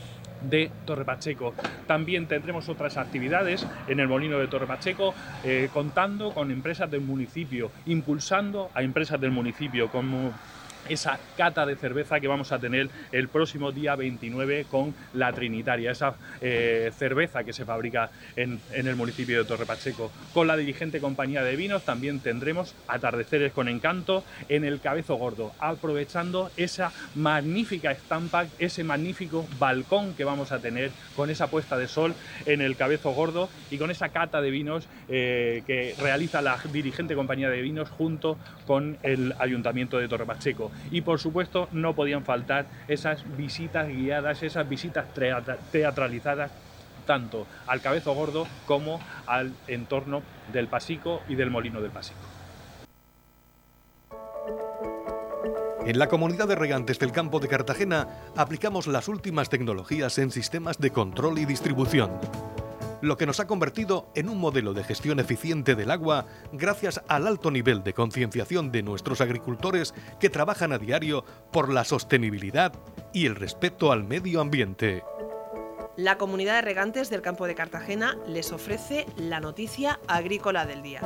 de 0.41 0.71
Torre 0.85 1.05
Pacheco. 1.05 1.53
También 1.87 2.27
tendremos 2.27 2.69
otras 2.69 2.97
actividades 2.97 3.65
en 3.87 3.99
el 3.99 4.07
Molino 4.07 4.39
de 4.39 4.47
Torre 4.47 4.67
Pacheco, 4.67 5.13
eh, 5.43 5.69
contando 5.73 6.31
con 6.31 6.51
empresas 6.51 6.89
del 6.89 7.01
municipio, 7.01 7.71
impulsando 7.85 8.69
a 8.73 8.81
empresas 8.81 9.19
del 9.19 9.31
municipio 9.31 9.89
como 9.89 10.33
esa 10.89 11.19
cata 11.37 11.65
de 11.65 11.75
cerveza 11.75 12.19
que 12.19 12.27
vamos 12.27 12.51
a 12.51 12.59
tener 12.59 12.89
el 13.11 13.27
próximo 13.27 13.71
día 13.71 13.95
29 13.95 14.65
con 14.69 14.93
la 15.13 15.31
Trinitaria, 15.33 15.91
esa 15.91 16.15
eh, 16.41 16.91
cerveza 16.97 17.43
que 17.43 17.53
se 17.53 17.65
fabrica 17.65 18.09
en, 18.35 18.59
el 18.73 18.95
municipio 18.95 19.37
de 19.37 19.45
Torre 19.45 19.65
Pacheco. 19.65 20.11
Con 20.33 20.47
la 20.47 20.57
dirigente 20.57 20.99
compañía 20.99 21.43
de 21.43 21.55
vinos 21.55 21.83
también 21.83 22.19
tendremos 22.19 22.75
atardeceres 22.87 23.51
con 23.51 23.67
encanto 23.67 24.23
en 24.49 24.63
el 24.63 24.79
Cabezo 24.79 25.15
Gordo, 25.15 25.51
aprovechando 25.59 26.51
esa 26.57 26.91
magnífica 27.15 27.91
estampa, 27.91 28.45
ese 28.59 28.83
magnífico 28.83 29.47
balcón 29.59 30.13
que 30.13 30.23
vamos 30.23 30.51
a 30.51 30.59
tener 30.59 30.91
con 31.15 31.29
esa 31.29 31.47
puesta 31.47 31.77
de 31.77 31.87
sol 31.87 32.13
en 32.45 32.61
el 32.61 32.75
Cabezo 32.75 33.11
Gordo 33.11 33.49
y 33.69 33.77
con 33.77 33.91
esa 33.91 34.09
cata 34.09 34.41
de 34.41 34.51
vinos 34.51 34.87
eh, 35.09 35.63
que 35.67 35.95
realiza 35.99 36.41
la 36.41 36.57
dirigente 36.71 37.15
compañía 37.15 37.49
de 37.49 37.61
vinos 37.61 37.89
junto 37.89 38.37
con 38.65 38.97
el 39.03 39.33
Ayuntamiento 39.39 39.97
de 39.97 40.07
Torre 40.07 40.25
Pacheco 40.25 40.70
y 40.91 41.01
por 41.01 41.19
supuesto 41.19 41.67
no 41.71 41.93
podían 41.93 42.23
faltar 42.23 42.65
esas 42.87 43.23
visitas 43.37 43.87
guiadas, 43.87 44.43
esas 44.43 44.67
visitas 44.67 45.05
teatralizadas 45.71 46.51
tanto 47.05 47.47
al 47.67 47.81
Cabezo 47.81 48.13
Gordo 48.13 48.47
como 48.65 48.99
al 49.25 49.53
entorno 49.67 50.21
del 50.53 50.67
Pasico 50.67 51.21
y 51.27 51.35
del 51.35 51.49
Molino 51.49 51.81
del 51.81 51.91
Pasico. 51.91 52.19
En 55.83 55.97
la 55.97 56.07
comunidad 56.07 56.47
de 56.47 56.55
regantes 56.55 56.99
del 56.99 57.11
campo 57.11 57.39
de 57.39 57.47
Cartagena 57.47 58.07
aplicamos 58.37 58.85
las 58.85 59.07
últimas 59.07 59.49
tecnologías 59.49 60.19
en 60.19 60.29
sistemas 60.29 60.77
de 60.77 60.91
control 60.91 61.39
y 61.39 61.45
distribución 61.45 62.11
lo 63.01 63.17
que 63.17 63.25
nos 63.25 63.39
ha 63.39 63.47
convertido 63.47 64.11
en 64.15 64.29
un 64.29 64.37
modelo 64.37 64.73
de 64.73 64.83
gestión 64.83 65.19
eficiente 65.19 65.75
del 65.75 65.91
agua 65.91 66.27
gracias 66.51 67.01
al 67.07 67.27
alto 67.27 67.51
nivel 67.51 67.83
de 67.83 67.93
concienciación 67.93 68.71
de 68.71 68.83
nuestros 68.83 69.21
agricultores 69.21 69.93
que 70.19 70.29
trabajan 70.29 70.71
a 70.71 70.77
diario 70.77 71.25
por 71.51 71.71
la 71.71 71.83
sostenibilidad 71.83 72.73
y 73.13 73.25
el 73.25 73.35
respeto 73.35 73.91
al 73.91 74.03
medio 74.03 74.41
ambiente. 74.41 75.03
La 75.97 76.17
comunidad 76.17 76.55
de 76.55 76.61
regantes 76.61 77.09
del 77.09 77.21
campo 77.21 77.47
de 77.47 77.55
Cartagena 77.55 78.17
les 78.27 78.51
ofrece 78.51 79.05
la 79.17 79.39
noticia 79.39 79.99
agrícola 80.07 80.65
del 80.65 80.81
día. 80.81 81.01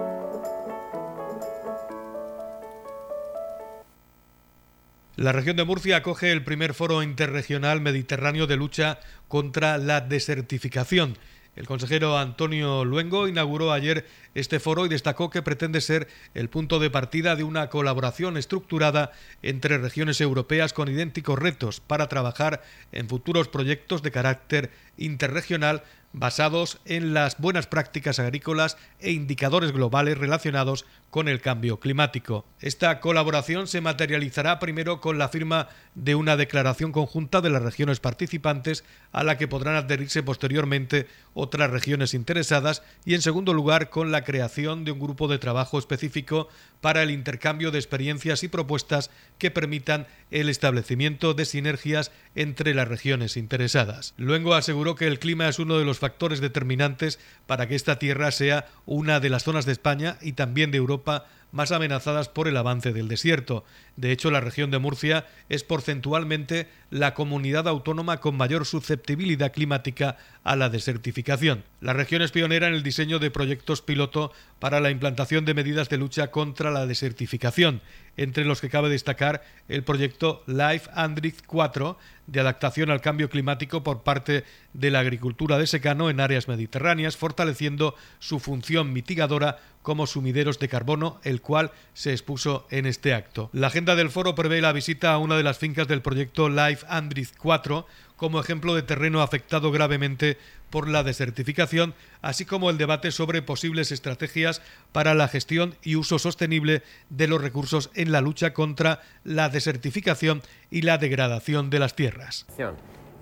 La 5.16 5.32
región 5.32 5.56
de 5.56 5.64
Murcia 5.64 5.98
acoge 5.98 6.34
el 6.34 6.44
primer 6.44 6.74
foro 6.74 7.02
interregional 7.02 7.80
mediterráneo 7.80 8.48
de 8.48 8.58
lucha 8.58 9.00
contra 9.30 9.78
la 9.78 10.02
desertificación. 10.02 11.18
El 11.56 11.68
consejero 11.68 12.18
Antonio 12.18 12.84
Luengo 12.84 13.30
inauguró 13.30 13.72
ayer 13.72 14.06
este 14.34 14.60
foro 14.60 14.86
y 14.86 14.90
destacó 14.90 15.30
que 15.30 15.42
pretende 15.42 15.80
ser 15.80 16.10
el 16.34 16.50
punto 16.50 16.80
de 16.80 16.90
partida 16.90 17.38
de 17.38 17.44
una 17.44 17.70
colaboración 17.70 18.36
estructurada 18.36 19.14
entre 19.42 19.78
regiones 19.78 20.20
europeas 20.20 20.74
con 20.74 20.90
idénticos 20.90 21.40
retos 21.40 21.80
para 21.80 22.10
trabajar 22.10 22.62
en 22.92 23.08
futuros 23.08 23.48
proyectos 23.48 24.04
de 24.04 24.12
carácter 24.12 24.72
interregional 24.98 25.84
basados 26.16 26.80
en 26.86 27.14
las 27.14 27.38
buenas 27.38 27.68
prácticas 27.68 28.20
agrícolas 28.20 28.78
e 29.00 29.12
indicadores 29.12 29.72
globales 29.72 30.18
relacionados 30.18 30.86
con 31.10 31.28
el 31.28 31.42
cambio 31.42 31.80
climático. 31.80 32.46
Esta 32.60 33.00
colaboración 33.00 33.68
se 33.68 33.82
materializará 33.82 34.60
primero 34.60 35.02
con 35.02 35.18
la 35.18 35.30
firma 35.30 35.68
de 35.94 36.16
una 36.16 36.38
declaración 36.38 36.92
conjunta 36.92 37.42
de 37.42 37.50
las 37.50 37.62
regiones 37.62 38.00
participantes 38.00 38.84
a 39.12 39.24
la 39.24 39.38
que 39.38 39.48
podrán 39.48 39.76
adherirse 39.76 40.24
posteriormente 40.24 41.08
otras 41.34 41.70
regiones 41.70 42.14
interesadas 42.14 42.82
y 43.06 43.14
en 43.14 43.22
segundo 43.22 43.54
lugar 43.54 43.90
con 43.90 44.12
la 44.12 44.24
creación 44.24 44.86
de 44.86 44.92
un 44.92 45.00
grupo 45.00 45.28
de 45.28 45.38
trabajo 45.38 45.80
específico 45.80 46.50
para 46.82 47.04
el 47.04 47.12
intercambio 47.12 47.72
de 47.72 47.80
experiencias 47.80 48.44
y 48.44 48.48
propuestas 48.48 49.10
que 49.38 49.52
permitan 49.52 50.08
el 50.32 50.50
establecimiento 50.50 51.34
de 51.34 51.46
sinergias 51.46 52.12
entre 52.36 52.74
las 52.74 52.88
regiones 52.88 53.38
interesadas. 53.38 54.14
Luego 54.18 54.54
aseguró 54.54 54.96
que 54.96 55.08
el 55.08 55.20
clima 55.20 55.48
es 55.48 55.60
uno 55.60 55.78
de 55.78 55.86
los 55.86 56.00
factores 56.06 56.40
determinantes 56.40 57.18
para 57.48 57.68
que 57.68 57.74
esta 57.74 57.98
tierra 57.98 58.30
sea 58.30 58.68
una 58.86 59.20
de 59.20 59.30
las 59.30 59.44
zonas 59.44 59.66
de 59.66 59.72
España 59.72 60.18
y 60.22 60.34
también 60.34 60.70
de 60.70 60.78
Europa 60.78 61.26
más 61.52 61.72
amenazadas 61.72 62.30
por 62.30 62.48
el 62.48 62.58
avance 62.58 62.94
del 62.94 63.08
desierto. 63.08 63.64
De 63.96 64.12
hecho, 64.12 64.30
la 64.30 64.42
región 64.42 64.70
de 64.70 64.78
Murcia 64.78 65.26
es 65.50 65.64
porcentualmente 65.64 66.68
la 66.92 67.14
comunidad 67.14 67.68
autónoma 67.68 68.20
con 68.20 68.36
mayor 68.36 68.66
susceptibilidad 68.66 69.54
climática 69.54 70.18
a 70.44 70.56
la 70.56 70.70
desertificación. 70.70 71.64
La 71.80 71.94
región 71.94 72.22
es 72.22 72.32
pionera 72.32 72.68
en 72.68 72.74
el 72.74 72.84
diseño 72.84 73.20
de 73.20 73.32
proyectos 73.32 73.82
piloto 73.82 74.32
para 74.60 74.82
la 74.82 74.92
implantación 74.92 75.46
de 75.46 75.54
medidas 75.54 75.88
de 75.90 75.98
lucha 75.98 76.30
contra 76.30 76.72
la 76.72 76.86
desertificación, 76.86 77.82
entre 78.18 78.46
los 78.46 78.62
que 78.62 78.70
cabe 78.70 78.90
destacar 78.90 79.44
el 79.68 79.84
proyecto 79.84 80.44
Life 80.48 80.90
Andrix 80.94 81.42
4 81.46 81.98
de 82.28 82.40
adaptación 82.40 82.90
al 82.90 83.02
cambio 83.02 83.30
climático 83.30 83.84
por 83.84 84.04
parte 84.04 84.44
de 84.74 84.92
la 84.92 85.00
agricultura 85.00 85.58
de 85.58 85.68
secano 85.68 86.10
en 86.10 86.20
áreas 86.20 86.48
mediterráneas, 86.48 87.18
fortaleciendo 87.18 87.96
su 88.20 88.40
función 88.40 88.94
mitigadora 88.94 89.60
como 89.86 90.08
sumideros 90.08 90.58
de 90.58 90.68
carbono, 90.68 91.22
el 91.24 91.42
cual 91.42 91.72
se 91.94 92.12
expuso 92.12 92.66
en 92.72 92.88
este 92.88 93.14
acto. 93.14 93.52
La 93.54 93.68
agenda 93.68 93.96
del 93.96 94.10
foro 94.10 94.34
prevé 94.34 94.60
la 94.60 94.74
visita 94.74 95.14
a 95.14 95.20
una 95.20 95.38
de 95.38 95.44
las 95.44 95.60
fincas 95.60 95.88
del 95.88 96.02
proyecto 96.02 96.50
Life 96.50 96.86
Andriz 96.90 97.34
4 97.38 97.86
como 98.16 98.40
ejemplo 98.40 98.74
de 98.74 98.82
terreno 98.82 99.22
afectado 99.22 99.72
gravemente 99.72 100.40
por 100.72 100.90
la 100.90 101.04
desertificación, 101.04 101.94
así 102.24 102.46
como 102.46 102.72
el 102.72 102.78
debate 102.78 103.12
sobre 103.12 103.44
posibles 103.44 103.92
estrategias 103.92 104.64
para 104.92 105.14
la 105.14 105.28
gestión 105.28 105.76
y 105.84 105.98
uso 105.98 106.18
sostenible 106.18 106.82
de 107.10 107.28
los 107.28 107.42
recursos 107.42 107.92
en 107.94 108.12
la 108.12 108.22
lucha 108.22 108.54
contra 108.54 109.02
la 109.24 109.50
desertificación 109.50 110.42
y 110.72 110.82
la 110.82 110.98
degradación 110.98 111.70
de 111.70 111.80
las 111.80 111.96
tierras 111.96 112.48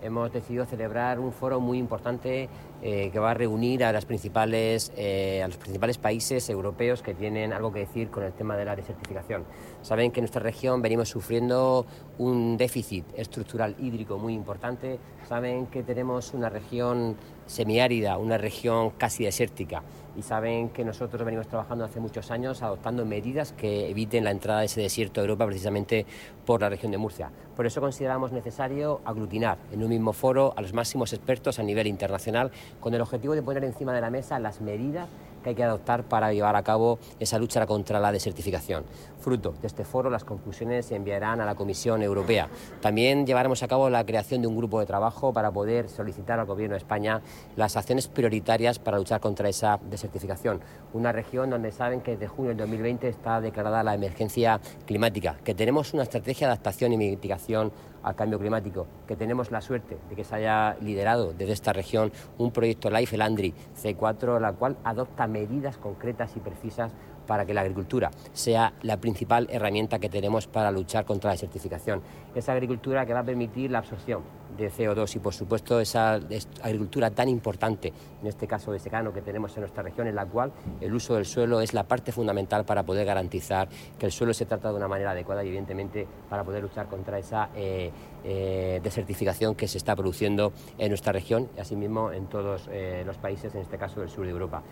hemos 0.03 0.31
decidido 0.31 0.65
celebrar 0.65 1.19
un 1.19 1.31
foro 1.31 1.59
muy 1.59 1.77
importante 1.77 2.49
eh, 2.81 3.09
que 3.11 3.19
va 3.19 3.31
a 3.31 3.33
reunir 3.33 3.83
a, 3.83 3.91
las 3.91 4.05
principales, 4.05 4.91
eh, 4.97 5.41
a 5.43 5.47
los 5.47 5.57
principales 5.57 5.97
países 5.97 6.49
europeos 6.49 7.01
que 7.01 7.13
tienen 7.13 7.53
algo 7.53 7.71
que 7.71 7.79
decir 7.79 8.09
con 8.09 8.23
el 8.23 8.33
tema 8.33 8.57
de 8.57 8.65
la 8.65 8.75
desertificación. 8.75 9.45
Saben 9.81 10.11
que 10.11 10.19
en 10.19 10.23
nuestra 10.23 10.41
región 10.41 10.81
venimos 10.81 11.09
sufriendo 11.09 11.85
un 12.17 12.57
déficit 12.57 13.05
estructural 13.15 13.75
hídrico 13.79 14.17
muy 14.17 14.33
importante. 14.33 14.99
Saben 15.27 15.67
que 15.67 15.83
tenemos 15.83 16.33
una 16.33 16.49
región 16.49 17.15
semiárida, 17.45 18.17
una 18.17 18.37
región 18.37 18.91
casi 18.91 19.23
desértica 19.23 19.83
y 20.15 20.21
saben 20.21 20.69
que 20.69 20.83
nosotros 20.85 21.23
venimos 21.25 21.47
trabajando 21.47 21.85
hace 21.85 21.99
muchos 21.99 22.31
años 22.31 22.61
adoptando 22.61 23.05
medidas 23.05 23.51
que 23.53 23.89
eviten 23.89 24.23
la 24.23 24.31
entrada 24.31 24.59
de 24.59 24.65
ese 24.65 24.81
desierto 24.81 25.19
a 25.19 25.23
Europa 25.23 25.45
precisamente 25.45 26.05
por 26.45 26.61
la 26.61 26.69
región 26.69 26.91
de 26.91 26.97
Murcia. 26.97 27.31
Por 27.55 27.65
eso 27.65 27.81
consideramos 27.81 28.31
necesario 28.31 29.01
aglutinar 29.05 29.57
en 29.71 29.83
un 29.83 29.89
mismo 29.89 30.13
foro 30.13 30.53
a 30.55 30.61
los 30.61 30.73
máximos 30.73 31.13
expertos 31.13 31.59
a 31.59 31.63
nivel 31.63 31.87
internacional 31.87 32.51
con 32.79 32.93
el 32.93 33.01
objetivo 33.01 33.35
de 33.35 33.41
poner 33.41 33.63
encima 33.63 33.93
de 33.93 34.01
la 34.01 34.09
mesa 34.09 34.39
las 34.39 34.61
medidas 34.61 35.07
que 35.43 35.49
hay 35.49 35.55
que 35.55 35.63
adoptar 35.63 36.03
para 36.03 36.33
llevar 36.33 36.55
a 36.55 36.63
cabo 36.63 36.97
esa 37.19 37.37
lucha 37.37 37.65
contra 37.67 37.99
la 37.99 38.11
desertificación. 38.11 38.83
Fruto 39.23 39.53
de 39.61 39.67
este 39.67 39.85
foro, 39.85 40.09
las 40.09 40.25
conclusiones 40.25 40.87
se 40.87 40.97
enviarán 40.97 41.39
a 41.39 41.45
la 41.45 41.55
Comisión 41.55 42.03
Europea. 42.03 42.49
También 42.81 43.25
llevaremos 43.25 43.63
a 43.63 43.69
cabo 43.69 43.89
la 43.89 44.05
creación 44.05 44.41
de 44.41 44.49
un 44.49 44.57
grupo 44.57 44.81
de 44.81 44.85
trabajo 44.85 45.31
para 45.31 45.49
poder 45.49 45.87
solicitar 45.87 46.41
al 46.41 46.45
Gobierno 46.45 46.73
de 46.73 46.79
España 46.79 47.21
las 47.55 47.77
acciones 47.77 48.09
prioritarias 48.09 48.79
para 48.79 48.97
luchar 48.97 49.21
contra 49.21 49.47
esa 49.47 49.79
desertificación. 49.89 50.59
Una 50.91 51.13
región 51.13 51.49
donde 51.49 51.71
saben 51.71 52.01
que 52.01 52.11
desde 52.11 52.27
junio 52.27 52.49
del 52.49 52.57
2020 52.57 53.07
está 53.07 53.39
declarada 53.39 53.81
la 53.81 53.95
emergencia 53.95 54.59
climática, 54.85 55.37
que 55.41 55.55
tenemos 55.55 55.93
una 55.93 56.03
estrategia 56.03 56.47
de 56.47 56.53
adaptación 56.55 56.91
y 56.91 56.97
mitigación 56.97 57.71
al 58.03 58.15
cambio 58.15 58.37
climático, 58.37 58.85
que 59.07 59.15
tenemos 59.15 59.51
la 59.51 59.61
suerte 59.61 59.97
de 60.09 60.15
que 60.17 60.25
se 60.25 60.35
haya 60.35 60.75
liderado 60.81 61.31
desde 61.31 61.53
esta 61.53 61.71
región 61.71 62.11
un 62.37 62.51
proyecto 62.51 62.89
Life, 62.89 63.15
el 63.15 63.21
Andri 63.21 63.53
C4, 63.81 64.41
la 64.41 64.51
cual 64.51 64.75
adopta 64.83 65.25
medidas 65.27 65.77
concretas 65.77 66.35
y 66.35 66.41
precisas 66.41 66.91
para 67.25 67.45
que 67.45 67.53
la 67.53 67.61
agricultura 67.61 68.11
sea 68.33 68.73
la 68.81 68.97
principal 68.97 69.47
herramienta 69.51 69.99
que 69.99 70.09
tenemos 70.09 70.47
para 70.47 70.71
luchar 70.71 71.05
contra 71.05 71.29
la 71.29 71.33
desertificación. 71.33 72.01
Esa 72.35 72.53
agricultura 72.53 73.05
que 73.05 73.13
va 73.13 73.19
a 73.19 73.25
permitir 73.25 73.71
la 73.71 73.79
absorción 73.79 74.23
de 74.57 74.71
CO2 74.71 75.15
y 75.15 75.19
por 75.19 75.33
supuesto 75.33 75.79
esa 75.79 76.19
agricultura 76.61 77.11
tan 77.11 77.29
importante, 77.29 77.93
en 78.21 78.27
este 78.27 78.47
caso 78.47 78.71
de 78.71 78.79
secano 78.79 79.13
que 79.13 79.21
tenemos 79.21 79.55
en 79.55 79.61
nuestra 79.61 79.83
región, 79.83 80.07
en 80.07 80.15
la 80.15 80.25
cual 80.25 80.51
el 80.81 80.93
uso 80.93 81.15
del 81.15 81.25
suelo 81.25 81.61
es 81.61 81.73
la 81.73 81.83
parte 81.83 82.11
fundamental 82.11 82.65
para 82.65 82.83
poder 82.83 83.05
garantizar 83.05 83.67
que 83.97 84.05
el 84.05 84.11
suelo 84.11 84.33
se 84.33 84.45
trata 84.45 84.69
de 84.69 84.75
una 84.75 84.87
manera 84.87 85.11
adecuada 85.11 85.43
y 85.43 85.47
evidentemente 85.47 86.07
para 86.29 86.43
poder 86.43 86.63
luchar 86.63 86.87
contra 86.87 87.17
esa 87.17 87.49
eh, 87.55 87.91
eh, 88.23 88.79
desertificación 88.83 89.55
que 89.55 89.67
se 89.67 89.77
está 89.77 89.95
produciendo 89.95 90.53
en 90.77 90.89
nuestra 90.89 91.11
región 91.11 91.49
y 91.57 91.59
asimismo 91.59 92.11
en 92.11 92.27
todos 92.27 92.69
eh, 92.71 93.03
los 93.05 93.17
países, 93.17 93.53
en 93.55 93.61
este 93.61 93.77
caso 93.77 93.99
del 93.99 94.09
sur 94.09 94.25
de 94.25 94.31
Europa. 94.31 94.63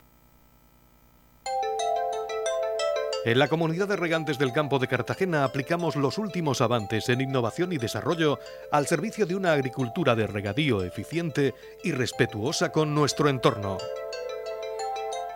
En 3.24 3.38
la 3.38 3.48
comunidad 3.48 3.88
de 3.88 3.98
regantes 3.98 4.40
del 4.40 4.52
campo 4.52 4.80
de 4.80 4.88
Cartagena 4.88 5.44
aplicamos 5.44 5.96
los 5.96 6.18
últimos 6.18 6.60
avances 6.60 7.08
en 7.10 7.22
innovación 7.22 7.72
y 7.72 7.78
desarrollo 7.78 8.40
al 8.72 8.88
servicio 8.88 9.28
de 9.28 9.36
una 9.36 9.54
agricultura 9.54 10.16
de 10.16 10.26
regadío 10.26 10.84
eficiente 10.84 11.54
y 11.84 11.92
respetuosa 11.92 12.72
con 12.72 12.96
nuestro 12.96 13.30
entorno. 13.30 13.78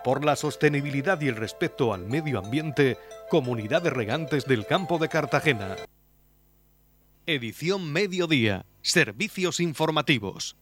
Por 0.02 0.24
la 0.24 0.34
sostenibilidad 0.34 1.20
y 1.20 1.28
el 1.28 1.36
respeto 1.36 1.94
al 1.94 2.06
medio 2.06 2.40
ambiente, 2.40 2.98
Comunidad 3.30 3.82
de 3.82 3.90
Regantes 3.90 4.46
del 4.46 4.66
Campo 4.66 4.98
de 4.98 5.08
Cartagena. 5.08 5.76
Edición 7.24 7.92
Mediodía. 7.92 8.66
Servicios 8.82 9.60
informativos. 9.60 10.56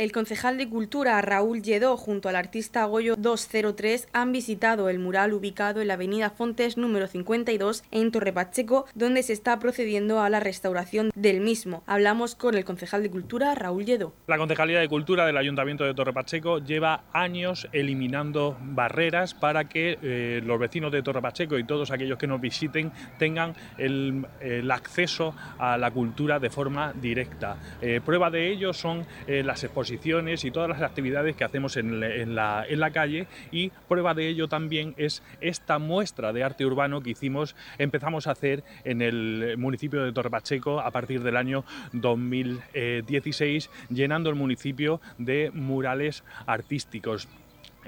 El 0.00 0.12
concejal 0.12 0.56
de 0.56 0.66
Cultura 0.66 1.20
Raúl 1.20 1.60
Lledó 1.60 1.98
junto 1.98 2.30
al 2.30 2.36
artista 2.36 2.86
Goyo 2.86 3.16
203 3.16 4.08
han 4.14 4.32
visitado 4.32 4.88
el 4.88 4.98
mural 4.98 5.34
ubicado 5.34 5.82
en 5.82 5.88
la 5.88 5.94
avenida 5.94 6.30
Fontes 6.30 6.78
número 6.78 7.06
52 7.06 7.84
en 7.90 8.10
Torre 8.10 8.32
Pacheco, 8.32 8.86
donde 8.94 9.22
se 9.22 9.34
está 9.34 9.58
procediendo 9.58 10.22
a 10.22 10.30
la 10.30 10.40
restauración 10.40 11.10
del 11.14 11.42
mismo. 11.42 11.82
Hablamos 11.86 12.34
con 12.34 12.54
el 12.54 12.64
concejal 12.64 13.02
de 13.02 13.10
Cultura 13.10 13.54
Raúl 13.54 13.84
Lledó. 13.84 14.14
La 14.26 14.38
Concejalía 14.38 14.80
de 14.80 14.88
Cultura 14.88 15.26
del 15.26 15.36
Ayuntamiento 15.36 15.84
de 15.84 15.92
Torre 15.92 16.14
Pacheco 16.14 16.60
lleva 16.60 17.04
años 17.12 17.68
eliminando 17.70 18.56
barreras 18.58 19.34
para 19.34 19.68
que 19.68 19.98
eh, 20.00 20.40
los 20.42 20.58
vecinos 20.58 20.92
de 20.92 21.02
Torre 21.02 21.20
Pacheco 21.20 21.58
y 21.58 21.64
todos 21.64 21.90
aquellos 21.90 22.16
que 22.16 22.26
nos 22.26 22.40
visiten 22.40 22.90
tengan 23.18 23.54
el, 23.76 24.24
acceso 24.70 25.34
a 25.58 25.76
la 25.76 25.90
cultura 25.90 26.38
de 26.38 26.48
forma 26.48 26.94
directa. 26.94 27.58
Eh, 27.82 28.00
prueba 28.02 28.30
de 28.30 28.50
ello 28.50 28.72
son 28.72 29.04
eh, 29.26 29.42
las 29.42 29.62
exposiciones 29.62 29.89
y 29.92 30.50
todas 30.50 30.68
las 30.68 30.82
actividades 30.82 31.34
que 31.36 31.44
hacemos 31.44 31.76
en, 31.76 32.00
la, 32.34 32.64
en 32.66 32.80
la 32.80 32.90
calle 32.90 33.26
y 33.50 33.70
prueba 33.88 34.14
de 34.14 34.28
ello 34.28 34.48
también 34.48 34.94
es 34.96 35.22
esta 35.40 35.78
muestra 35.78 36.32
de 36.32 36.44
arte 36.44 36.64
urbano 36.64 37.02
que 37.02 37.10
hicimos, 37.10 37.56
empezamos 37.78 38.26
a 38.26 38.32
hacer 38.32 38.62
en 38.84 39.02
el 39.02 39.56
municipio 39.58 40.02
de 40.04 40.12
Torpacheco 40.12 40.80
a 40.80 40.90
partir 40.90 41.22
del 41.22 41.36
año 41.36 41.64
2016, 41.92 43.70
llenando 43.88 44.30
el 44.30 44.36
municipio 44.36 45.00
de 45.18 45.50
murales 45.52 46.22
artísticos. 46.46 47.28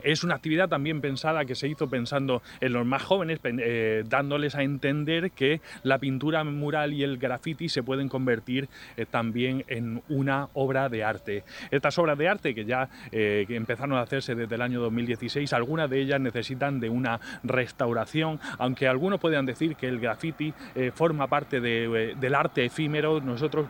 Es 0.03 0.25
una 0.25 0.35
actividad 0.35 0.69
también 0.69 1.01
pensada 1.01 1.45
que 1.45 1.55
se 1.55 1.69
hizo 1.69 1.89
pensando 1.89 2.43
en 2.61 2.73
los 2.73 2.85
más 2.85 3.03
jóvenes, 3.03 3.41
eh, 3.45 4.05
dándoles 4.09 4.55
a 4.55 4.63
entender 4.63 5.31
que 5.31 5.61
la 5.83 5.99
pintura 5.99 6.43
mural 6.45 6.93
y 6.93 7.03
el 7.03 7.19
graffiti 7.19 7.69
se 7.69 7.83
pueden 7.83 8.09
convertir 8.09 8.69
eh, 8.97 9.07
también 9.07 9.65
en 9.69 10.03
una 10.09 10.49
obra 10.55 10.89
de 10.89 11.05
arte. 11.05 11.45
Estas 11.71 11.99
obras 11.99 12.19
de 12.19 12.29
arte 12.29 12.55
que 12.55 12.65
ya 12.65 12.89
eh, 13.13 13.47
empezaron 13.49 13.97
a 13.97 14.03
hacerse 14.03 14.35
desde 14.35 14.55
el 14.55 14.63
año 14.63 14.81
2016, 14.81 15.53
algunas 15.53 15.89
de 15.89 16.01
ellas 16.01 16.21
necesitan 16.21 16.81
de 16.81 16.89
una 16.89 17.21
restauración, 17.45 18.41
aunque 18.59 18.89
algunos 18.89 19.21
puedan 19.21 19.47
decir 19.47 19.77
que 19.77 19.89
el 19.89 20.01
graffiti 20.01 20.53
forma 20.95 21.27
parte 21.29 21.61
del 21.61 22.35
arte 22.35 22.65
efímero, 22.65 23.21
nosotros 23.21 23.67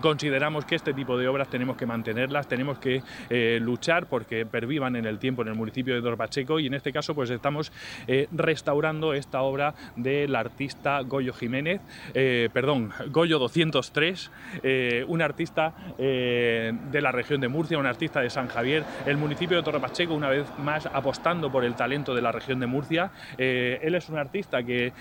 consideramos 0.00 0.64
que 0.64 0.74
este 0.74 0.94
tipo 0.94 1.18
de 1.18 1.28
obras 1.28 1.48
tenemos 1.48 1.76
que 1.76 1.86
mantenerlas, 1.86 2.48
tenemos 2.48 2.78
que 2.78 3.02
eh, 3.30 3.58
luchar 3.60 4.06
porque 4.06 4.46
pervivan 4.46 4.96
en 4.96 5.06
el 5.06 5.18
tiempo 5.18 5.42
en 5.42 5.48
el 5.48 5.54
municipio 5.54 5.94
de 5.94 6.00
Dorpacheco 6.00 6.60
y 6.60 6.66
en 6.66 6.74
este 6.74 6.92
caso 6.92 7.14
pues 7.14 7.30
estamos 7.30 7.72
eh, 8.06 8.28
restaurando 8.32 9.14
esta 9.14 9.42
obra 9.42 9.74
del 9.96 10.34
artista 10.34 11.00
Goyo 11.00 11.32
Jiménez, 11.32 11.80
eh, 12.14 12.48
perdón, 12.52 12.92
Goyo 13.08 13.38
203, 13.38 14.30
un 15.06 15.22
artista 15.22 15.74
de 15.98 17.00
la 17.00 17.12
región 17.12 17.40
de 17.40 17.48
Murcia, 17.48 17.78
un 17.78 17.86
artista 17.86 18.20
de 18.20 18.30
San 18.30 18.48
Javier, 18.48 18.84
el 19.06 19.16
municipio 19.16 19.56
de 19.56 19.62
Torre 19.62 19.80
Pacheco 19.80 20.14
una 20.14 20.28
vez 20.28 20.46
más 20.58 20.86
apostando 20.86 21.50
por 21.50 21.64
el 21.64 21.74
talento 21.74 22.14
de 22.14 22.22
la 22.22 22.32
región 22.32 22.60
de 22.60 22.66
Murcia. 22.66 23.10
él 23.38 23.94
es 23.94 24.08
un 24.08 24.18
artista 24.18 24.62
que 24.62 24.92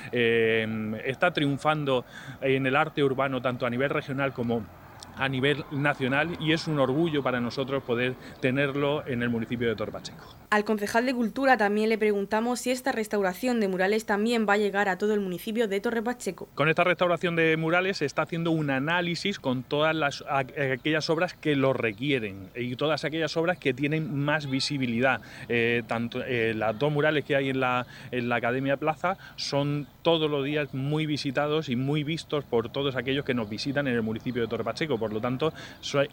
está 1.05 1.31
triunfando 1.31 2.05
en 2.41 2.65
el 2.65 2.75
arte 2.75 3.03
urbano 3.03 3.41
tanto 3.41 3.65
a 3.65 3.69
nivel 3.69 3.89
regional 3.89 4.33
como 4.33 4.63
a 5.17 5.29
nivel 5.29 5.65
nacional 5.71 6.37
y 6.39 6.53
es 6.53 6.67
un 6.67 6.79
orgullo 6.79 7.23
para 7.23 7.39
nosotros 7.39 7.83
poder 7.83 8.15
tenerlo 8.41 9.05
en 9.07 9.23
el 9.23 9.29
municipio 9.29 9.67
de 9.67 9.75
Torpacheco. 9.75 10.35
Al 10.49 10.63
concejal 10.63 11.05
de 11.05 11.13
Cultura 11.13 11.57
también 11.57 11.89
le 11.89 11.97
preguntamos 11.97 12.59
si 12.59 12.71
esta 12.71 12.91
restauración 12.91 13.59
de 13.59 13.67
murales 13.67 14.05
también 14.05 14.45
va 14.47 14.53
a 14.53 14.57
llegar 14.57 14.89
a 14.89 14.97
todo 14.97 15.13
el 15.13 15.19
municipio 15.19 15.67
de 15.67 15.79
Torre 15.81 16.01
Pacheco. 16.01 16.47
Con 16.55 16.69
esta 16.69 16.83
restauración 16.83 17.35
de 17.35 17.57
murales 17.57 17.97
se 17.97 18.05
está 18.05 18.21
haciendo 18.23 18.51
un 18.51 18.69
análisis 18.69 19.39
con 19.39 19.63
todas 19.63 19.95
las, 19.95 20.23
aquellas 20.29 21.09
obras 21.09 21.33
que 21.33 21.55
lo 21.55 21.73
requieren 21.73 22.49
y 22.55 22.75
todas 22.75 23.03
aquellas 23.05 23.35
obras 23.37 23.57
que 23.57 23.73
tienen 23.73 24.15
más 24.15 24.49
visibilidad. 24.49 25.21
Eh, 25.49 25.83
tanto 25.87 26.23
eh, 26.23 26.53
las 26.55 26.77
dos 26.77 26.91
murales 26.91 27.25
que 27.25 27.35
hay 27.35 27.49
en 27.49 27.59
la, 27.59 27.85
en 28.11 28.29
la 28.29 28.37
Academia 28.37 28.77
Plaza 28.77 29.17
son 29.35 29.87
todos 30.03 30.29
los 30.29 30.45
días 30.45 30.73
muy 30.73 31.05
visitados 31.05 31.69
y 31.69 31.75
muy 31.75 32.03
vistos 32.03 32.43
por 32.45 32.69
todos 32.69 32.95
aquellos 32.95 33.25
que 33.25 33.33
nos 33.33 33.49
visitan 33.49 33.87
en 33.87 33.95
el 33.95 34.03
municipio 34.03 34.41
de 34.41 34.47
Torre 34.47 34.63
Pacheco 34.63 34.97
por 35.05 35.13
lo 35.13 35.21
tanto 35.21 35.53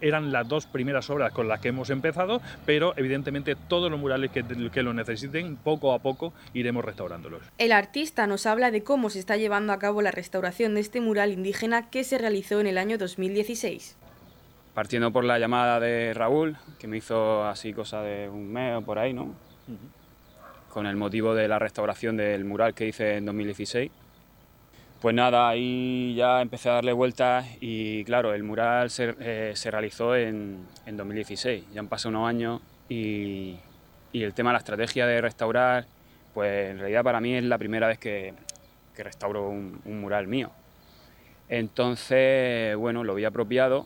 eran 0.01 0.31
las 0.31 0.47
dos 0.47 0.67
primeras 0.67 1.09
obras 1.09 1.33
con 1.33 1.47
las 1.47 1.59
que 1.59 1.69
hemos 1.69 1.89
empezado, 1.89 2.43
pero 2.63 2.93
evidentemente 2.95 3.55
todos 3.55 3.89
los 3.89 3.99
murales 3.99 4.29
que, 4.29 4.43
que 4.71 4.83
lo 4.83 4.93
necesiten, 4.93 5.55
poco 5.55 5.93
a 5.93 5.99
poco 5.99 6.31
iremos 6.53 6.85
restaurándolos. 6.85 7.41
El 7.57 7.71
artista 7.71 8.27
nos 8.27 8.45
habla 8.45 8.69
de 8.69 8.83
cómo 8.83 9.09
se 9.09 9.17
está 9.17 9.35
llevando 9.35 9.73
a 9.73 9.79
cabo 9.79 10.03
la 10.03 10.11
restauración 10.11 10.75
de 10.75 10.81
este 10.81 11.01
mural 11.01 11.31
indígena 11.31 11.89
que 11.89 12.03
se 12.03 12.19
realizó 12.19 12.59
en 12.59 12.67
el 12.67 12.77
año 12.77 12.99
2016 12.99 13.97
partiendo 14.75 15.11
por 15.11 15.23
la 15.23 15.37
llamada 15.37 15.79
de 15.79 16.15
Raúl, 16.15 16.57
que 16.79 16.87
me 16.87 16.97
hizo 16.97 17.45
así 17.45 17.73
cosa 17.73 18.01
de 18.01 18.27
un 18.27 18.51
mes 18.51 18.75
o 18.75 18.81
por 18.81 18.97
ahí, 18.97 19.13
¿no? 19.13 19.35
Con 20.71 20.87
el 20.87 20.95
motivo 20.95 21.35
de 21.35 21.47
la 21.47 21.59
restauración 21.59 22.17
del 22.17 22.43
mural 22.43 22.73
que 22.73 22.87
hice 22.87 23.17
en 23.17 23.25
2016. 23.25 23.91
Pues 25.03 25.13
nada, 25.13 25.49
ahí 25.49 26.15
ya 26.15 26.41
empecé 26.41 26.69
a 26.69 26.75
darle 26.75 26.93
vueltas 26.93 27.45
y 27.59 28.05
claro, 28.05 28.33
el 28.33 28.41
mural 28.43 28.89
se, 28.89 29.13
eh, 29.19 29.53
realizó 29.65 30.15
en, 30.15 30.65
2016, 30.85 31.65
ya 31.73 31.81
han 31.81 31.89
pasado 31.89 32.11
unos 32.11 32.29
años 32.29 32.61
y, 32.87 33.57
el 34.13 34.33
tema 34.33 34.51
de 34.51 34.53
la 34.53 34.59
estrategia 34.59 35.05
de 35.05 35.19
restaurar, 35.19 35.87
pues 36.33 36.69
en 36.69 36.79
realidad 36.79 37.03
para 37.03 37.19
mí 37.19 37.35
es 37.35 37.43
la 37.43 37.57
primera 37.57 37.87
vez 37.87 37.99
que, 37.99 38.33
restauro 38.95 39.49
un, 39.49 39.81
mural 39.83 40.27
mío. 40.27 40.51
Entonces, 41.49 42.73
bueno, 42.77 43.03
lo 43.03 43.13
vi 43.13 43.25
apropiado, 43.25 43.85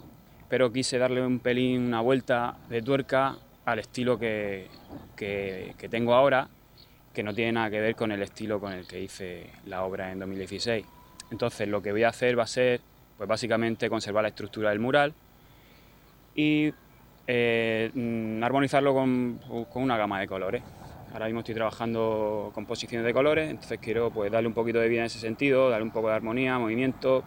pero 0.50 0.72
quise 0.72 1.00
darle 1.00 1.26
un 1.26 1.40
pelín, 1.40 1.88
una 1.88 2.02
vuelta 2.02 2.58
de 2.70 2.84
tuerca 2.84 3.38
al 3.66 3.80
estilo 3.80 4.20
que, 4.20 4.68
que 5.16 5.90
tengo 5.90 6.14
ahora, 6.14 6.48
que 7.12 7.24
no 7.24 7.34
tiene 7.34 7.54
nada 7.54 7.72
que 7.72 7.82
ver 7.82 7.96
con 7.96 8.12
el 8.12 8.22
estilo 8.22 8.60
con 8.60 8.72
el 8.72 8.86
que 8.86 9.02
hice 9.02 9.50
la 9.66 9.84
obra 9.84 10.12
en 10.12 10.20
2016. 10.20 10.86
Entonces 11.32 11.68
lo 11.68 11.82
que 11.82 11.92
voy 11.92 12.04
a 12.04 12.10
hacer 12.10 12.38
va 12.38 12.44
a 12.44 12.48
ser, 12.48 12.82
pues 13.18 13.28
básicamente 13.28 13.90
conservar 13.90 14.24
la 14.24 14.30
estructura 14.30 14.70
del 14.70 14.80
mural 14.80 15.14
y 16.36 16.74
eh, 17.26 17.92
mm, 17.94 18.44
armonizarlo 18.44 18.94
con, 18.94 19.40
una 19.76 19.98
gama 19.98 20.20
de 20.20 20.28
colores. 20.28 20.64
Ahora 21.12 21.26
mismo 21.26 21.40
estoy 21.40 21.56
trabajando 21.56 22.52
composiciones 22.54 23.06
de 23.06 23.14
colores, 23.14 23.50
entonces 23.50 23.80
quiero 23.80 24.12
pues 24.12 24.32
darle 24.32 24.48
un 24.48 24.54
poquito 24.54 24.80
de 24.80 24.88
vida 24.88 25.02
en 25.02 25.06
ese 25.08 25.20
sentido, 25.20 25.70
darle 25.70 25.84
un 25.84 25.92
poco 25.92 26.10
de 26.10 26.16
armonía, 26.16 26.60
movimiento, 26.60 27.24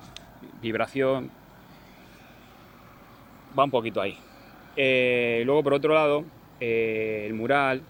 vibración. 0.62 1.30
Va 3.58 3.64
un 3.64 3.70
poquito 3.70 4.00
ahí. 4.00 4.16
Eh, 4.76 5.42
luego 5.44 5.62
por 5.62 5.74
otro 5.74 5.94
lado, 5.94 6.24
eh, 6.60 7.24
el 7.26 7.34
mural, 7.34 7.82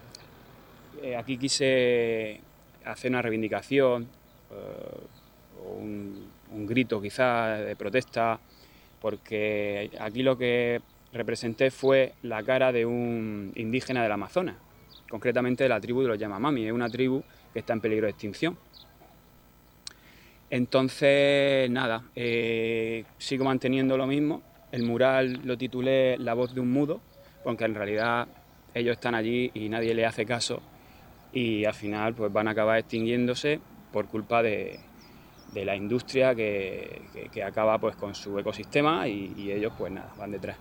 aquí 1.17 1.37
quise 1.37 2.41
hacer 2.83 3.11
una 3.11 3.21
reivindicación 3.21 4.07
un, 5.65 6.29
grito 6.65 7.01
quizás 7.01 7.65
de 7.65 7.75
protesta, 7.75 8.39
porque 8.99 9.89
aquí 9.99 10.21
lo 10.21 10.37
que 10.37 10.81
representé 11.13 11.71
fue 11.71 12.13
la 12.23 12.43
cara 12.43 12.71
de 12.71 12.85
un 12.85 13.51
indígena 13.55 14.03
del 14.03 14.11
Amazonas, 14.11 14.55
concretamente 15.09 15.63
de 15.63 15.69
la 15.69 15.79
tribu 15.79 16.01
de 16.01 16.09
los 16.09 16.19
Yamamami, 16.19 16.65
es 16.65 16.71
una 16.71 16.89
tribu 16.89 17.23
que 17.53 17.59
está 17.59 17.73
en 17.73 17.81
peligro 17.81 18.05
de 18.05 18.11
extinción. 18.11 18.57
Entonces, 20.49 21.69
nada, 21.69 22.03
eh, 22.15 23.05
sigo 23.17 23.45
manteniendo 23.45 23.95
lo 23.97 24.05
mismo. 24.05 24.41
El 24.71 24.83
mural 24.83 25.41
lo 25.45 25.57
titulé 25.57 26.17
La 26.17 26.33
voz 26.33 26.53
de 26.53 26.59
un 26.59 26.71
mudo, 26.71 26.99
porque 27.43 27.63
en 27.63 27.75
realidad 27.75 28.27
ellos 28.73 28.93
están 28.93 29.15
allí 29.15 29.51
y 29.53 29.69
nadie 29.69 29.93
le 29.93 30.05
hace 30.05 30.25
caso 30.25 30.61
y 31.33 31.65
al 31.65 31.73
final 31.73 32.13
pues 32.13 32.31
van 32.31 32.47
a 32.47 32.51
acabar 32.51 32.79
extinguiéndose 32.79 33.59
por 33.91 34.07
culpa 34.07 34.41
de, 34.43 34.79
de 35.53 35.65
la 35.65 35.75
industria 35.75 36.33
que, 36.35 37.01
acaba 37.45 37.77
pues 37.77 37.95
con 37.95 38.15
su 38.15 38.37
ecosistema 38.39 39.07
y, 39.07 39.51
ellos 39.51 39.73
pues 39.77 39.91
nada, 39.91 40.11
van 40.17 40.31
detrás. 40.31 40.57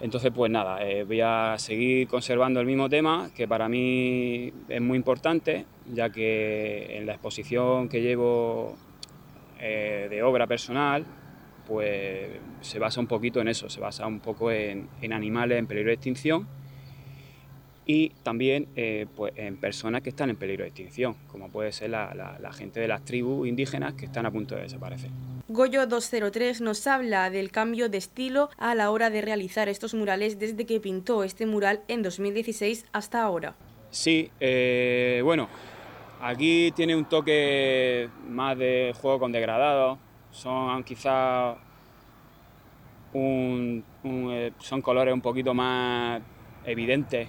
Entonces 0.00 0.32
pues 0.34 0.50
nada, 0.50 0.84
eh, 0.84 1.04
voy 1.04 1.20
a 1.20 1.54
seguir 1.56 2.08
conservando 2.08 2.60
el 2.60 2.66
mismo 2.66 2.88
tema 2.88 3.30
que 3.34 3.46
para 3.46 3.68
mí 3.68 4.52
es 4.68 4.80
muy 4.80 4.96
importante, 4.96 5.64
ya 5.92 6.10
que 6.10 6.98
en 6.98 7.06
la 7.06 7.12
exposición 7.12 7.88
que 7.88 8.02
llevo 8.02 8.76
eh, 9.60 10.08
de 10.10 10.22
obra 10.22 10.46
personal, 10.46 11.04
pues 11.66 12.28
se 12.60 12.78
basa 12.78 13.00
un 13.00 13.06
poquito 13.06 13.40
en 13.40 13.48
eso, 13.48 13.70
se 13.70 13.80
basa 13.80 14.06
un 14.06 14.20
poco 14.20 14.50
en 14.50 14.88
animales 15.12 15.58
en 15.58 15.66
peligro 15.66 15.88
de 15.88 15.94
extinción 15.94 16.46
y 17.86 18.10
también 18.22 18.68
eh, 18.76 19.06
pues, 19.14 19.32
en 19.36 19.56
personas 19.56 20.02
que 20.02 20.10
están 20.10 20.30
en 20.30 20.36
peligro 20.36 20.64
de 20.64 20.68
extinción, 20.68 21.16
como 21.28 21.50
puede 21.50 21.72
ser 21.72 21.90
la, 21.90 22.50
gente 22.52 22.80
de 22.80 22.88
las 22.88 23.04
tribus 23.04 23.46
indígenas 23.46 23.94
que 23.94 24.06
están 24.06 24.26
a 24.26 24.30
punto 24.30 24.54
de 24.54 24.62
desaparecer. 24.62 25.10
Goyo 25.48 25.86
203 25.86 26.60
nos 26.62 26.86
habla 26.86 27.28
del 27.30 27.50
cambio 27.50 27.88
de 27.88 27.98
estilo 27.98 28.48
a 28.56 28.74
la 28.74 28.90
hora 28.90 29.10
de 29.10 29.20
realizar 29.20 29.68
estos 29.68 29.92
murales 29.92 30.38
desde 30.38 30.64
que 30.64 30.80
pintó 30.80 31.24
este 31.24 31.46
mural 31.46 31.82
en 31.88 32.02
2016 32.02 32.86
hasta 32.92 33.22
ahora. 33.22 33.54
Sí, 33.90 34.30
eh, 34.40 35.20
bueno, 35.22 35.48
aquí 36.22 36.72
tiene 36.74 36.96
un 36.96 37.04
toque 37.04 38.08
más 38.26 38.56
de 38.56 38.94
juego 39.00 39.18
con 39.18 39.32
degradado, 39.32 39.98
son 40.30 40.82
quizás 40.82 41.56
eh, 43.12 44.52
son 44.58 44.82
colores 44.82 45.14
un 45.14 45.20
poquito 45.20 45.54
más 45.54 46.20
evidentes 46.64 47.28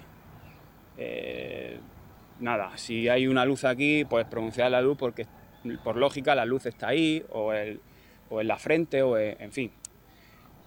eh, 0.98 1.80
nada, 2.40 2.78
si 2.78 3.10
hay 3.10 3.28
una 3.28 3.46
luz 3.46 3.64
aquí, 3.64 4.06
pues 4.06 4.26
pronunciar 4.26 4.72
la 4.72 4.82
luz 4.82 4.98
porque 4.98 5.26
por 5.84 5.96
lógica 5.98 6.36
la 6.36 6.46
luz 6.46 6.66
está 6.66 6.90
ahí, 6.90 7.24
o, 7.32 7.54
en 7.54 7.80
la 8.30 8.58
frente, 8.58 9.02
o 9.02 9.18
en, 9.18 9.52
fin. 9.52 9.72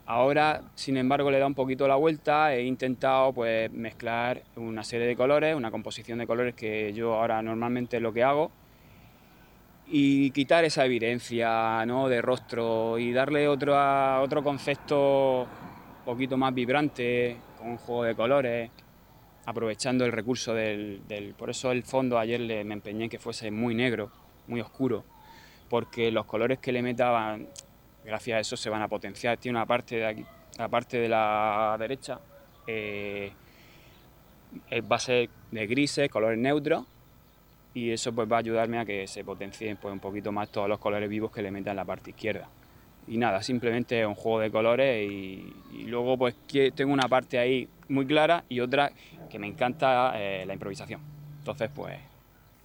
Ahora, 0.06 0.62
sin 0.74 0.96
embargo, 0.96 1.30
le 1.30 1.38
da 1.38 1.46
un 1.46 1.54
poquito 1.54 1.86
la 1.86 1.96
vuelta, 1.96 2.54
he 2.54 2.62
intentado 2.62 3.32
pues, 3.32 3.70
mezclar 3.70 4.42
una 4.56 4.82
serie 4.82 5.06
de 5.06 5.16
colores, 5.16 5.54
una 5.54 5.70
composición 5.70 6.18
de 6.18 6.26
colores 6.26 6.54
que 6.54 6.92
yo 6.94 7.14
ahora 7.14 7.42
normalmente 7.42 7.98
es 7.98 8.02
lo 8.02 8.12
que 8.12 8.24
hago, 8.24 8.50
y 9.86 10.30
quitar 10.32 10.64
esa 10.64 10.84
evidencia 10.84 11.84
¿no? 11.86 12.08
de 12.08 12.20
rostro 12.20 12.98
y 12.98 13.12
darle 13.12 13.48
otro, 13.48 13.74
otro 14.20 14.42
concepto 14.42 15.42
un 15.42 16.04
poquito 16.04 16.36
más 16.36 16.52
vibrante, 16.54 17.36
con 17.58 17.70
un 17.70 17.78
juego 17.78 18.04
de 18.04 18.14
colores 18.14 18.70
aprovechando 19.48 20.04
el 20.04 20.12
recurso 20.12 20.52
del, 20.52 21.00
Por 21.38 21.48
eso 21.48 21.72
el 21.72 21.82
fondo 21.82 22.18
ayer 22.18 22.38
le, 22.38 22.64
me 22.64 22.74
empeñé 22.74 23.04
en 23.04 23.10
que 23.10 23.18
fuese 23.18 23.50
muy 23.50 23.74
negro, 23.74 24.10
muy 24.46 24.60
oscuro, 24.60 25.04
porque 25.70 26.12
los 26.12 26.26
colores 26.26 26.58
que 26.58 26.70
le 26.70 26.82
metaban, 26.82 27.48
gracias 28.04 28.36
a 28.36 28.40
eso 28.40 28.58
se 28.58 28.68
van 28.68 28.82
a 28.82 28.88
potenciar. 28.88 29.38
Tiene 29.38 29.56
una 29.56 29.64
parte 29.64 29.96
de 29.96 30.06
aquí, 30.06 30.26
la 30.58 30.68
parte 30.68 30.98
de 30.98 31.08
la 31.08 31.76
derecha, 31.78 32.20
eh, 32.66 33.32
va 34.70 34.96
a 34.96 34.98
ser 34.98 35.30
de 35.50 35.66
grises, 35.66 36.10
colores 36.10 36.38
neutros, 36.38 36.84
y 37.72 37.90
eso 37.90 38.12
pues 38.12 38.30
va 38.30 38.36
a 38.36 38.40
ayudarme 38.40 38.78
a 38.78 38.84
que 38.84 39.06
se 39.06 39.24
potencien 39.24 39.78
pues, 39.78 39.90
un 39.90 40.00
poquito 40.00 40.30
más 40.30 40.50
todos 40.50 40.68
los 40.68 40.78
colores 40.78 41.08
vivos 41.08 41.32
que 41.32 41.40
le 41.40 41.50
metan 41.50 41.70
en 41.70 41.76
la 41.76 41.84
parte 41.86 42.10
izquierda. 42.10 42.50
Y 43.06 43.16
nada, 43.16 43.42
simplemente 43.42 43.98
es 43.98 44.06
un 44.06 44.14
juego 44.14 44.40
de 44.40 44.50
colores 44.50 45.10
y, 45.10 45.50
y 45.72 45.84
luego 45.84 46.18
pues 46.18 46.34
tengo 46.74 46.92
una 46.92 47.08
parte 47.08 47.38
ahí 47.38 47.66
muy 47.88 48.06
clara 48.06 48.44
y 48.48 48.60
otra 48.60 48.92
que 49.30 49.38
me 49.38 49.46
encanta 49.46 50.12
eh, 50.16 50.44
la 50.46 50.52
improvisación. 50.54 51.00
Entonces, 51.38 51.70
pues... 51.74 51.98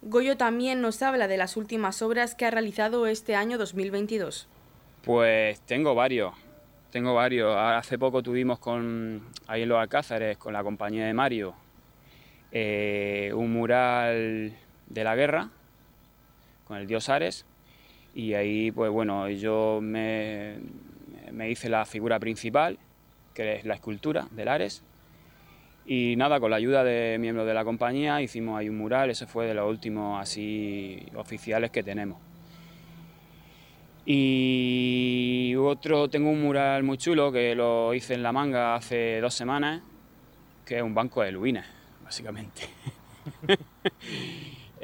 Goyo 0.02 0.36
también 0.36 0.82
nos 0.82 1.02
habla 1.02 1.28
de 1.28 1.38
las 1.38 1.56
últimas 1.56 2.02
obras 2.02 2.34
que 2.34 2.44
ha 2.44 2.50
realizado 2.50 3.06
este 3.06 3.36
año 3.36 3.56
2022. 3.56 4.48
Pues 5.02 5.60
tengo 5.62 5.94
varios, 5.94 6.34
tengo 6.90 7.14
varios. 7.14 7.56
Hace 7.56 7.98
poco 7.98 8.22
tuvimos 8.22 8.58
con, 8.58 9.22
ahí 9.46 9.62
en 9.62 9.68
los 9.68 9.78
Alcázares, 9.78 10.36
con 10.36 10.52
la 10.52 10.62
compañía 10.62 11.06
de 11.06 11.14
Mario, 11.14 11.54
eh, 12.52 13.32
un 13.34 13.52
mural 13.52 14.54
de 14.88 15.04
la 15.04 15.16
guerra, 15.16 15.50
con 16.66 16.76
el 16.76 16.86
dios 16.86 17.08
Ares, 17.08 17.46
y 18.14 18.34
ahí, 18.34 18.70
pues 18.70 18.90
bueno, 18.90 19.28
yo 19.30 19.80
me, 19.82 20.58
me 21.32 21.50
hice 21.50 21.68
la 21.68 21.84
figura 21.84 22.20
principal, 22.20 22.78
que 23.34 23.56
es 23.56 23.64
la 23.64 23.74
escultura 23.74 24.28
del 24.30 24.48
Ares, 24.48 24.82
y 25.86 26.16
nada, 26.16 26.40
con 26.40 26.50
la 26.50 26.56
ayuda 26.56 26.82
de 26.82 27.18
miembros 27.18 27.46
de 27.46 27.54
la 27.54 27.64
compañía 27.64 28.22
hicimos 28.22 28.58
ahí 28.58 28.68
un 28.68 28.78
mural, 28.78 29.10
ese 29.10 29.26
fue 29.26 29.46
de 29.46 29.54
los 29.54 29.68
últimos 29.68 30.20
así 30.20 31.04
oficiales 31.14 31.70
que 31.70 31.82
tenemos. 31.82 32.18
Y 34.06 35.54
otro, 35.56 36.08
tengo 36.08 36.30
un 36.30 36.42
mural 36.42 36.82
muy 36.82 36.98
chulo 36.98 37.32
que 37.32 37.54
lo 37.54 37.94
hice 37.94 38.14
en 38.14 38.22
La 38.22 38.32
Manga 38.32 38.74
hace 38.74 39.20
dos 39.20 39.34
semanas, 39.34 39.82
que 40.64 40.76
es 40.76 40.82
un 40.82 40.94
banco 40.94 41.22
de 41.22 41.32
luines, 41.32 41.64
básicamente. 42.02 42.62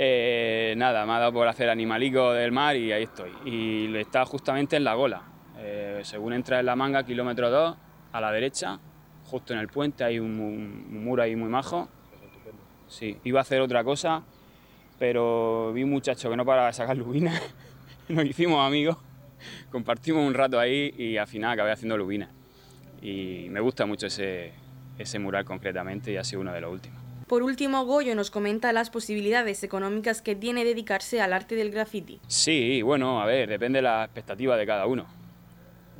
Eh, 0.02 0.72
nada, 0.78 1.04
me 1.04 1.12
ha 1.12 1.18
dado 1.18 1.34
por 1.34 1.46
hacer 1.46 1.68
animalico 1.68 2.32
del 2.32 2.52
mar 2.52 2.74
y 2.74 2.90
ahí 2.90 3.02
estoy. 3.02 3.30
Y 3.44 3.94
está 3.96 4.24
justamente 4.24 4.76
en 4.76 4.84
la 4.84 4.94
gola. 4.94 5.20
Eh, 5.58 6.00
según 6.04 6.32
entra 6.32 6.58
en 6.58 6.64
La 6.64 6.74
Manga, 6.74 7.04
kilómetro 7.04 7.50
2, 7.50 7.76
a 8.12 8.20
la 8.22 8.32
derecha, 8.32 8.80
justo 9.30 9.52
en 9.54 9.60
el 9.60 9.68
puente, 9.68 10.02
hay 10.02 10.18
un, 10.18 11.04
muro 11.04 11.22
ahí 11.22 11.36
muy 11.36 11.48
majo. 11.48 11.88
Sí, 12.88 13.16
iba 13.22 13.38
a 13.38 13.42
hacer 13.42 13.60
otra 13.60 13.84
cosa, 13.84 14.22
pero 14.98 15.72
vi 15.72 15.84
un 15.84 15.90
muchacho 15.90 16.28
que 16.28 16.36
no 16.36 16.44
paraba 16.44 16.66
de 16.66 16.72
sacar 16.72 16.96
lubinas, 16.96 17.40
nos 18.08 18.24
hicimos 18.24 18.66
amigos, 18.66 18.96
compartimos 19.70 20.26
un 20.26 20.34
rato 20.34 20.58
ahí 20.58 20.92
y 20.98 21.16
al 21.16 21.28
final 21.28 21.52
acabé 21.52 21.70
haciendo 21.70 21.96
lubinas. 21.96 22.30
Y 23.00 23.46
me 23.50 23.60
gusta 23.60 23.86
mucho 23.86 24.08
ese, 24.08 24.52
ese 24.98 25.18
mural 25.20 25.44
concretamente 25.44 26.12
y 26.12 26.16
ha 26.16 26.24
sido 26.24 26.40
uno 26.42 26.52
de 26.52 26.60
los 26.60 26.72
últimos. 26.72 27.00
Por 27.28 27.44
último, 27.44 27.84
Goyo 27.84 28.16
nos 28.16 28.32
comenta 28.32 28.72
las 28.72 28.90
posibilidades 28.90 29.62
económicas 29.62 30.20
que 30.20 30.34
tiene 30.34 30.64
dedicarse 30.64 31.20
al 31.20 31.32
arte 31.32 31.54
del 31.54 31.70
graffiti. 31.70 32.20
Sí, 32.26 32.82
bueno, 32.82 33.22
a 33.22 33.26
ver, 33.26 33.48
depende 33.48 33.78
de 33.78 33.82
la 33.82 34.04
expectativa 34.04 34.56
de 34.56 34.66
cada 34.66 34.86
uno. 34.86 35.06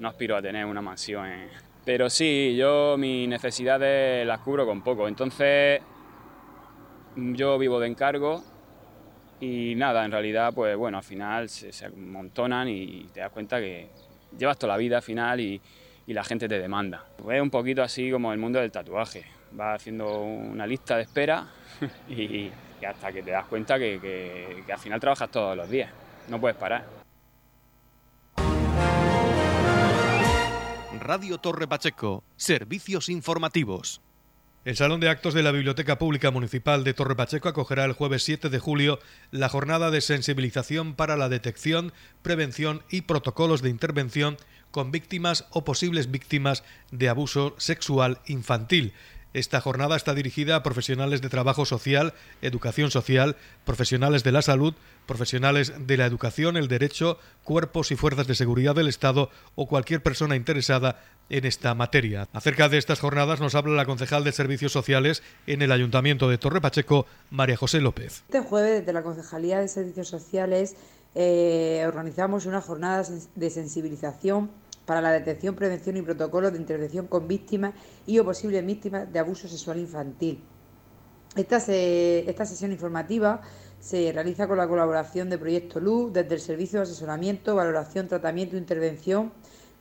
No 0.01 0.09
aspiro 0.09 0.37
a 0.37 0.43
tener 0.43 0.66
una 0.66 0.83
mansión 0.83 1.27
en, 1.27 1.49
Pero 1.92 2.09
sí, 2.09 2.55
yo 2.57 2.94
mis 2.96 3.29
necesidades 3.29 4.24
las 4.24 4.38
cubro 4.38 4.64
con 4.64 4.81
poco. 4.81 5.09
Entonces, 5.09 5.83
yo 7.16 7.59
vivo 7.59 7.81
de 7.81 7.88
encargo 7.88 8.44
y 9.40 9.74
nada, 9.74 10.05
en 10.05 10.12
realidad, 10.12 10.53
pues 10.55 10.76
bueno, 10.76 10.98
al 10.98 11.03
final 11.03 11.48
se, 11.48 11.72
se 11.72 11.87
amontonan 11.87 12.68
y 12.68 13.09
te 13.12 13.18
das 13.18 13.33
cuenta 13.33 13.59
que 13.59 13.88
llevas 14.38 14.57
toda 14.57 14.74
la 14.74 14.76
vida 14.76 14.98
al 14.98 15.03
final 15.03 15.40
y, 15.40 15.61
y 16.07 16.14
la 16.14 16.22
gente 16.22 16.46
te 16.46 16.61
demanda. 16.61 17.07
Es 17.29 17.42
un 17.42 17.50
poquito 17.50 17.83
así 17.83 18.09
como 18.09 18.33
el 18.33 18.38
mundo 18.38 18.61
del 18.61 18.70
tatuaje. 18.70 19.24
Vas 19.50 19.81
haciendo 19.81 20.22
una 20.22 20.68
lista 20.68 20.96
de 20.96 21.03
espera 21.03 21.48
y, 22.09 22.53
hasta 22.87 23.11
que 23.11 23.24
te 23.24 23.33
das 23.33 23.46
cuenta 23.46 23.81
que, 23.81 24.62
que 24.64 24.72
al 24.72 24.79
final 24.79 25.00
trabajas 25.00 25.29
todos 25.29 25.57
los 25.57 25.68
días. 25.68 25.90
No 26.29 26.40
puedes 26.40 26.57
parar. 26.57 27.00
Radio 30.98 31.38
Torre 31.38 31.68
Pacheco, 31.68 32.24
servicios 32.37 33.09
informativos. 33.09 34.00
El 34.64 34.76
Salón 34.76 34.98
de 34.98 35.09
Actos 35.09 35.35
de 35.35 35.44
la 35.44 35.53
Biblioteca 35.53 35.98
Pública 35.98 36.33
Municipal 36.33 36.83
de 36.83 36.94
Torre 36.94 37.14
Pacheco 37.14 37.48
acogerá 37.48 37.85
el 37.85 37.92
jueves 37.92 38.24
7 38.24 38.48
de 38.48 38.59
julio 38.59 38.98
la 39.31 39.48
jornada 39.48 39.92
de 39.92 40.00
sensibilización 40.00 40.94
para 40.94 41.16
la 41.16 41.29
detección, 41.29 41.92
prevención 42.22 42.83
y 42.90 43.03
protocolos 43.03 43.62
de 43.62 43.70
intervención 43.70 44.37
con 44.72 44.90
víctimas 44.90 45.46
o 45.50 45.64
posibles 45.64 46.11
víctimas 46.11 46.64
de 46.90 47.09
abuso 47.09 47.55
sexual 47.57 48.18
infantil. 48.26 48.92
Esta 49.33 49.61
jornada 49.61 49.97
está 49.97 50.12
dirigida 50.12 50.57
a 50.57 50.62
profesionales 50.64 51.23
de 51.23 51.29
trabajo 51.29 51.64
social, 51.64 52.14
educación 52.43 52.90
social, 52.90 53.37
profesionales 53.64 54.25
de 54.25 54.33
la 54.33 54.43
salud, 54.43 54.75
profesionales 55.07 55.73
de 55.79 55.97
la 55.97 56.07
educación, 56.07 56.57
el 56.57 56.66
derecho, 56.66 57.16
cuerpos 57.45 57.93
y 57.93 57.97
fuerzas 57.97 58.27
de 58.27 58.35
seguridad 58.35 58.75
del 58.75 58.88
Estado 58.88 59.31
o 59.55 59.69
cualquier 59.69 60.03
persona 60.03 60.35
interesada 60.35 61.01
en 61.29 61.45
esta 61.45 61.77
materia. 61.77 62.27
Acerca 62.33 62.69
de 62.69 62.79
estas 62.79 62.99
jornadas 62.99 63.40
nos 63.40 63.55
habla 63.55 63.77
la 63.77 63.87
concejal 63.87 64.25
de 64.25 64.33
Servicios 64.33 64.73
Sociales 64.73 65.23
en 65.47 65.62
el 65.62 65.71
Ayuntamiento 65.71 66.29
de 66.29 66.38
Torre 66.38 66.61
Pacheco, 66.61 67.07
María 67.31 67.57
José 67.57 67.81
López. 67.81 68.25
Este 68.27 68.40
jueves, 68.40 68.81
desde 68.81 68.93
la 68.93 69.05
Concejalía 69.05 69.61
de 69.61 69.69
Servicios 69.69 70.09
Sociales, 70.09 70.75
eh, 71.14 71.85
organizamos 71.87 72.47
una 72.47 72.61
jornada 72.61 73.05
de 73.37 73.51
sensibilización 73.51 74.51
para 74.85 75.01
la 75.01 75.12
detección, 75.12 75.55
prevención 75.55 75.97
y 75.97 76.03
protocolos 76.03 76.53
de 76.53 76.59
intervención 76.59 77.07
con 77.07 77.29
víctimas 77.29 77.75
y 78.07 78.19
o 78.19 78.25
posibles 78.25 78.64
víctimas 78.64 79.12
de 79.12 79.19
abuso 79.19 79.49
sexual 79.49 79.79
infantil. 79.79 80.43
Esta, 81.37 81.59
esta 81.59 82.45
sesión 82.45 82.73
informativa 82.73 83.40
se 83.79 84.12
realiza 84.12 84.49
con 84.49 84.59
la 84.59 84.66
colaboración 84.66 85.31
de 85.31 85.38
Proyecto 85.38 85.81
Luz 85.81 86.12
desde 86.12 86.35
el 86.35 86.40
Servicio 86.40 86.81
de 86.81 86.85
Asesoramiento, 86.85 87.55
Valoración, 87.55 88.09
Tratamiento 88.09 88.57
e 88.57 88.59
Intervención 88.59 89.33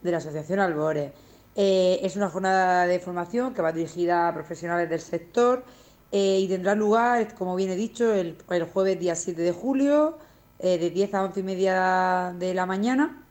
de 0.01 0.11
la 0.11 0.17
Asociación 0.17 0.59
Albores. 0.59 1.11
Eh, 1.55 1.99
es 2.03 2.15
una 2.15 2.29
jornada 2.29 2.85
de 2.85 2.99
formación 2.99 3.53
que 3.53 3.61
va 3.61 3.71
dirigida 3.71 4.27
a 4.27 4.33
profesionales 4.33 4.89
del 4.89 5.01
sector 5.01 5.65
eh, 6.11 6.39
y 6.39 6.47
tendrá 6.47 6.75
lugar, 6.75 7.33
como 7.35 7.55
bien 7.55 7.71
he 7.71 7.75
dicho, 7.75 8.13
el, 8.13 8.37
jueves 8.71 8.99
día 8.99 9.15
7 9.15 9.41
de 9.41 9.51
julio, 9.51 10.17
eh, 10.59 10.77
de 10.77 10.89
10 10.91 11.13
a 11.15 11.23
11 11.23 11.39
y 11.39 11.43
media 11.43 12.35
de 12.37 12.53
la 12.53 12.65
mañana 12.65 13.25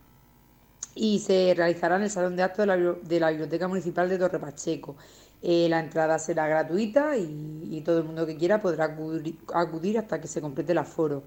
y 0.99 1.21
se 1.21 1.55
realizará 1.57 1.97
en 1.97 2.03
el 2.03 2.11
Salón 2.11 2.35
de 2.35 2.43
Actos 2.43 2.67
de 2.67 3.21
la, 3.21 3.31
Biblioteca 3.31 3.69
Municipal 3.69 4.09
de 4.09 4.19
Torre 4.19 4.41
Pacheco. 4.41 4.97
Eh, 5.41 5.69
la 5.69 5.79
entrada 5.79 6.19
será 6.19 6.49
gratuita 6.49 7.17
y, 7.17 7.81
todo 7.85 7.99
el 7.99 8.05
mundo 8.05 8.27
que 8.27 8.37
quiera 8.37 8.61
podrá 8.61 8.97
acudir, 9.55 9.99
hasta 9.99 10.21
que 10.21 10.27
se 10.27 10.41
complete 10.41 10.73
el 10.73 10.79
aforo. 10.79 11.23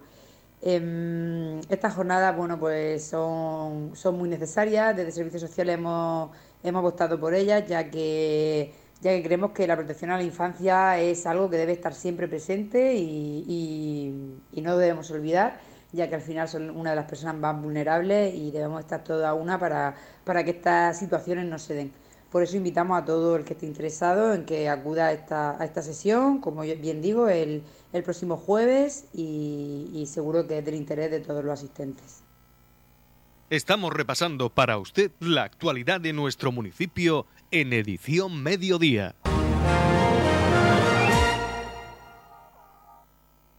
Em, 0.62 1.60
estas 1.70 1.96
jornadas 1.96 2.36
bueno, 2.36 2.60
pues 2.60 3.04
son, 3.06 3.96
son 3.96 4.18
muy 4.18 4.30
necesarias, 4.30 4.96
desde 4.96 5.12
Servicios 5.12 5.42
Sociales 5.42 5.76
hemos, 5.76 6.32
hemos 6.64 6.80
apostado 6.82 7.20
por 7.20 7.34
ellas, 7.34 7.66
ya 7.68 7.90
que, 7.90 8.74
ya 9.02 9.12
que 9.12 9.24
creemos 9.24 9.52
que 9.52 9.66
la 9.68 9.78
protección 9.78 10.12
a 10.12 10.18
la 10.18 10.24
infancia 10.24 11.00
es 11.00 11.26
algo 11.26 11.50
que 11.50 11.58
debe 11.58 11.72
estar 11.74 11.94
siempre 11.94 12.28
presente 12.28 12.96
y, 12.96 14.36
y 14.52 14.62
no 14.62 14.78
debemos 14.78 15.10
olvidar 15.12 15.71
ya 15.92 16.10
que 16.10 16.16
al 16.16 16.22
final 16.22 16.48
son 16.48 16.70
una 16.70 16.92
de 16.92 16.96
las 16.96 17.06
personas 17.06 17.36
más 17.36 17.62
vulnerables 17.62 18.34
y 18.34 18.52
debemos 18.52 18.80
estar 18.80 19.04
todas 19.04 19.36
una 19.38 19.60
para, 19.60 19.96
para 20.24 20.44
que 20.44 20.52
estas 20.52 21.00
situaciones 21.00 21.46
no 21.46 21.60
se 21.60 21.74
den. 21.74 21.92
Por 22.32 22.44
eso 22.44 22.56
invitamos 22.56 23.02
a 23.02 23.04
todo 23.04 23.36
el 23.36 23.44
que 23.44 23.54
esté 23.54 23.66
interesado 23.66 24.34
en 24.34 24.46
que 24.46 24.70
acuda 24.70 25.08
a 25.08 25.12
esta, 25.12 25.62
a 25.62 25.66
esta 25.66 25.82
sesión, 25.82 26.40
como 26.40 26.62
bien 26.62 27.02
digo, 27.02 27.28
el, 27.28 27.64
el 27.92 28.04
próximo 28.04 28.38
jueves 28.38 29.06
y, 29.14 29.90
y 29.94 30.06
seguro 30.06 30.48
que 30.48 30.60
es 30.60 30.66
del 30.66 30.76
interés 30.76 31.12
de 31.12 31.20
todos 31.20 31.44
los 31.44 31.54
asistentes. 31.54 32.24
Estamos 33.50 33.92
repasando 33.92 34.50
para 34.50 34.78
usted 34.78 35.12
la 35.20 35.44
actualidad 35.44 36.00
de 36.00 36.14
nuestro 36.14 36.54
municipio 36.54 37.26
en 37.52 37.74
edición 37.74 38.42
mediodía. 38.42 39.14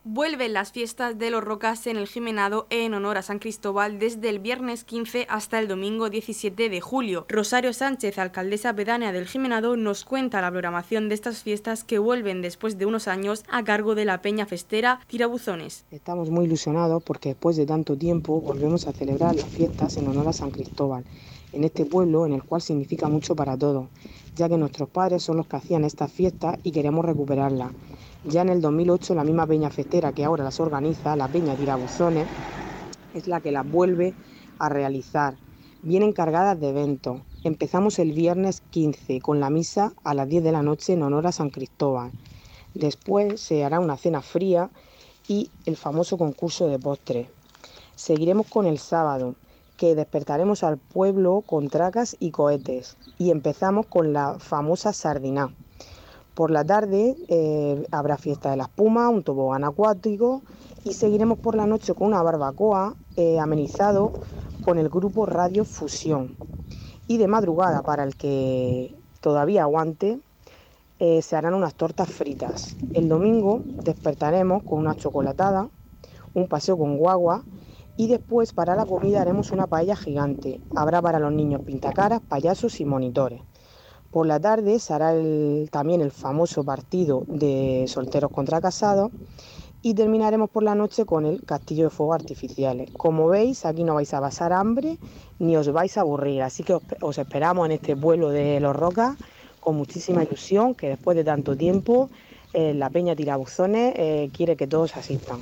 Vuelven 0.05 0.53
las 0.53 0.73
fiestas 0.73 1.17
de 1.17 1.31
los 1.31 1.45
Rocas 1.45 1.87
en 1.87 1.97
el 1.97 2.09
Jimenado 2.09 2.67
en 2.71 2.93
honor 2.93 3.19
a 3.19 3.23
San 3.23 3.39
Cristóbal 3.39 4.01
desde 4.01 4.31
el 4.31 4.41
viernes 4.41 4.83
15 4.83 5.27
hasta 5.29 5.61
el 5.61 5.69
domingo 5.69 6.11
17 6.11 6.69
de 6.69 6.81
julio. 6.81 7.25
Rosario 7.29 7.73
Sánchez, 7.73 8.19
alcaldesa 8.19 8.75
pedánea 8.75 9.13
del 9.13 9.29
Jimenado, 9.29 9.77
nos 9.77 10.05
cuenta 10.05 10.41
la 10.41 10.51
programación 10.51 11.09
de 11.09 11.15
estas 11.15 11.45
fiestas 11.45 11.85
que 11.85 12.01
vuelven 12.01 12.43
después 12.43 12.79
de 12.79 12.87
unos 12.87 13.07
años 13.07 13.45
a 13.49 13.63
cargo 13.63 13.95
de 13.95 14.05
la 14.05 14.21
Peña 14.23 14.45
Festera 14.45 14.99
Tirabuzones. 15.07 15.85
Estamos 15.93 16.31
muy 16.31 16.47
ilusionados 16.47 17.01
porque 17.05 17.29
después 17.29 17.57
de 17.57 17.65
tanto 17.65 17.97
tiempo 17.97 18.41
volvemos 18.41 18.89
a 18.89 18.93
celebrar 18.93 19.37
las 19.37 19.45
fiestas 19.45 19.97
en 19.99 20.09
honor 20.09 20.27
a 20.27 20.33
San 20.33 20.51
Cristóbal, 20.51 21.05
en 21.53 21.63
este 21.63 21.85
pueblo 21.85 22.27
en 22.27 22.33
el 22.33 22.43
cual 22.43 22.61
significa 22.61 23.07
mucho 23.07 23.37
para 23.37 23.57
todos, 23.57 23.87
ya 24.35 24.49
que 24.49 24.59
nuestros 24.59 24.89
padres 24.89 25.23
son 25.23 25.37
los 25.37 25.47
que 25.47 25.55
hacían 25.55 25.85
estas 25.85 26.11
fiestas 26.11 26.59
y 26.65 26.73
queremos 26.73 27.05
recuperarlas. 27.05 27.71
Ya 28.25 28.43
en 28.43 28.51
el 28.51 28.61
2008 28.61 29.17
la 29.17 29.25
misma 29.25 29.49
peña 29.49 29.69
festera 29.69 30.13
que 30.13 30.25
ahora 30.25 30.45
las 30.45 30.61
organiza, 30.61 31.17
la 31.17 31.27
peña 31.27 31.57
Tirabuzones, 31.57 32.29
es 33.15 33.27
la 33.27 33.41
que 33.41 33.51
las 33.51 33.69
vuelve 33.69 34.15
a 34.61 34.69
realizar. 34.69 35.35
Vienen 35.83 36.13
cargadas 36.13 36.61
de 36.61 36.69
eventos. 36.69 37.21
Empezamos 37.43 37.99
el 37.99 38.13
viernes 38.13 38.63
15 38.71 39.21
con 39.21 39.41
la 39.41 39.51
misa 39.51 39.93
a 40.05 40.15
las 40.15 40.29
10 40.29 40.45
de 40.45 40.53
la 40.53 40.63
noche 40.63 40.93
en 40.93 41.03
honor 41.03 41.27
a 41.27 41.33
San 41.33 41.51
Cristóbal. 41.51 42.13
Después 42.75 43.41
se 43.41 43.65
hará 43.65 43.81
una 43.81 43.97
cena 43.97 44.23
fría 44.23 44.71
y 45.27 45.51
el 45.67 45.77
famoso 45.77 46.17
concurso 46.17 46.69
de 46.69 46.79
postres. 46.79 47.27
Seguiremos 47.97 48.47
con 48.47 48.67
el 48.67 48.79
sábado, 48.79 49.35
que 49.77 49.97
despertaremos 49.97 50.63
al 50.63 50.79
pueblo 50.79 51.43
con 51.45 51.69
tracas 51.69 52.17
y 52.21 52.31
cohetes. 52.31 52.97
Y 53.19 53.33
empezamos 53.33 53.87
con 53.87 54.13
la 54.13 54.39
famosa 54.39 54.93
sardina. 54.93 55.53
Por 56.35 56.51
la 56.51 56.65
tarde 56.65 57.15
eh, 57.29 57.87
habrá 57.91 58.17
fiesta 58.17 58.51
de 58.51 58.57
la 58.57 58.65
espuma, 58.65 59.11
un 59.11 59.23
tobogán 59.23 59.65
acuático 59.65 60.43
y 60.83 60.95
seguiremos 60.95 61.39
por 61.39 61.55
la 61.55 61.67
noche 61.67 61.93
con 61.95 62.09
una 62.09 62.23
barbacoa 62.23 62.97
eh, 63.17 63.39
amenizado 63.39 64.13
con 64.65 64.79
el 64.79 64.89
grupo 64.89 65.27
Radio 65.27 65.67
Fusión. 65.67 66.39
Y 67.07 67.19
de 67.19 67.29
madrugada, 67.29 67.83
para 67.83 68.05
el 68.05 68.17
que 68.17 68.95
todavía 69.21 69.63
aguante, 69.63 70.21
eh, 70.99 71.21
se 71.21 71.37
harán 71.37 71.53
unas 71.53 71.75
tortas 71.75 72.09
fritas. 72.09 72.77
El 72.95 73.11
domingo 73.11 73.61
despertaremos 73.85 74.63
con 74.63 74.79
una 74.79 74.95
chocolatada, 74.95 75.69
un 76.33 76.49
paseo 76.49 76.79
con 76.79 76.97
guagua 76.97 77.45
y 77.99 78.09
después 78.09 78.55
para 78.55 78.75
la 78.75 78.87
comida 78.87 79.21
haremos 79.21 79.53
una 79.53 79.67
paella 79.67 79.97
gigante. 79.97 80.63
Habrá 80.75 81.03
para 81.03 81.19
los 81.19 81.33
niños 81.33 81.61
pintacaras, 81.63 82.23
payasos 82.23 82.81
y 82.81 82.87
monitores. 82.87 83.43
Por 84.13 84.27
la 84.27 84.39
tarde 84.39 84.79
se 84.79 84.93
hará 84.93 85.15
también 85.71 86.03
el 86.03 86.11
famoso 86.11 86.63
partido 86.65 87.25
de 87.29 87.87
solteros 87.89 88.31
contra 88.31 88.61
casados 88.61 89.11
y 89.81 89.95
terminaremos 89.95 90.51
por 90.51 90.63
la 90.63 90.75
noche 90.75 91.07
con 91.07 91.25
el 91.25 91.43
castillo 91.45 91.85
de 91.85 91.91
fuegos 91.91 92.17
artificiales. 92.17 92.91
Como 92.93 93.29
veis, 93.29 93.65
aquí 93.65 93.85
no 93.85 93.95
vais 93.95 94.13
a 94.13 94.21
pasar 94.21 94.53
hambre 94.53 94.99
ni 95.39 95.57
os 95.57 95.73
vais 95.73 95.97
a 95.97 96.03
aburrir, 96.03 96.43
así 96.43 96.63
que 96.63 96.79
os, 97.01 97.17
esperamos 97.17 97.65
en 97.65 97.73
este 97.73 97.95
vuelo 97.95 98.29
de 98.29 98.61
los 98.61 98.77
Rocas 98.77 99.17
con 99.61 99.77
muchísima 99.77 100.23
ilusión, 100.23 100.75
que 100.75 100.91
después 100.91 101.17
de 101.17 101.25
tanto 101.25 101.57
tiempo 101.57 102.11
eh, 102.53 102.75
la 102.75 102.91
Peña 102.91 103.17
Tirabuzones 103.17 103.95
eh, 103.97 104.29
quiere 104.37 104.57
que 104.57 104.67
todos 104.67 104.95
asistan. 104.95 105.41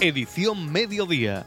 Edición 0.00 0.72
Mediodía 0.72 1.46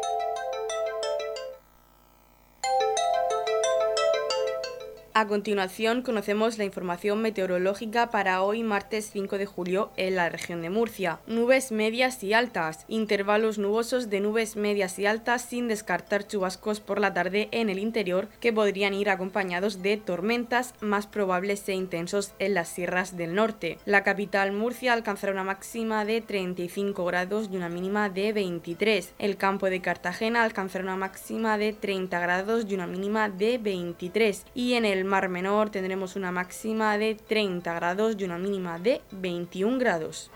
A 5.13 5.27
continuación 5.27 6.03
conocemos 6.03 6.57
la 6.57 6.63
información 6.63 7.21
meteorológica 7.21 8.11
para 8.11 8.43
hoy 8.43 8.63
martes 8.63 9.09
5 9.11 9.37
de 9.37 9.45
julio 9.45 9.91
en 9.97 10.15
la 10.15 10.29
región 10.29 10.61
de 10.61 10.69
Murcia. 10.69 11.19
Nubes 11.27 11.73
medias 11.73 12.23
y 12.23 12.31
altas, 12.31 12.85
intervalos 12.87 13.57
nubosos 13.57 14.09
de 14.09 14.21
nubes 14.21 14.55
medias 14.55 14.97
y 14.99 15.05
altas 15.05 15.41
sin 15.41 15.67
descartar 15.67 16.25
chubascos 16.25 16.79
por 16.79 17.01
la 17.01 17.13
tarde 17.13 17.49
en 17.51 17.69
el 17.69 17.79
interior 17.79 18.29
que 18.39 18.53
podrían 18.53 18.93
ir 18.93 19.09
acompañados 19.09 19.81
de 19.81 19.97
tormentas 19.97 20.75
más 20.79 21.07
probables 21.07 21.67
e 21.67 21.73
intensos 21.73 22.31
en 22.39 22.53
las 22.53 22.69
sierras 22.69 23.17
del 23.17 23.35
norte. 23.35 23.79
La 23.83 24.03
capital 24.03 24.53
Murcia 24.53 24.93
alcanzará 24.93 25.33
una 25.33 25.43
máxima 25.43 26.05
de 26.05 26.21
35 26.21 27.03
grados 27.03 27.49
y 27.51 27.57
una 27.57 27.67
mínima 27.67 28.07
de 28.07 28.31
23. 28.31 29.13
El 29.19 29.35
campo 29.35 29.69
de 29.69 29.81
Cartagena 29.81 30.43
alcanzará 30.43 30.85
una 30.85 30.95
máxima 30.95 31.57
de 31.57 31.73
30 31.73 32.17
grados 32.17 32.65
y 32.69 32.75
una 32.75 32.87
mínima 32.87 33.27
de 33.27 33.57
23. 33.57 34.45
Y 34.55 34.75
en 34.75 34.85
el 34.85 35.00
el 35.01 35.07
Mar 35.07 35.29
Menor 35.29 35.71
tendremos 35.71 36.15
una 36.15 36.31
máxima 36.31 36.97
de 36.97 37.15
30 37.15 37.73
grados 37.73 38.15
y 38.17 38.23
una 38.23 38.37
mínima 38.37 38.77
de 38.77 39.01
21 39.11 39.79
grados. 39.79 40.29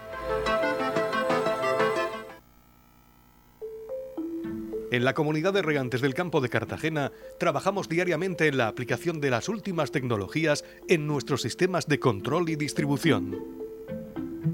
En 4.91 5.03
la 5.03 5.13
comunidad 5.13 5.53
de 5.53 5.61
regantes 5.61 6.01
del 6.01 6.13
campo 6.13 6.41
de 6.41 6.49
Cartagena 6.49 7.11
trabajamos 7.39 7.89
diariamente 7.89 8.47
en 8.47 8.57
la 8.57 8.67
aplicación 8.67 9.21
de 9.21 9.29
las 9.29 9.49
últimas 9.49 9.91
tecnologías 9.91 10.65
en 10.87 11.05
nuestros 11.05 11.43
sistemas 11.43 11.87
de 11.87 11.99
control 11.99 12.49
y 12.49 12.55
distribución. 12.55 13.37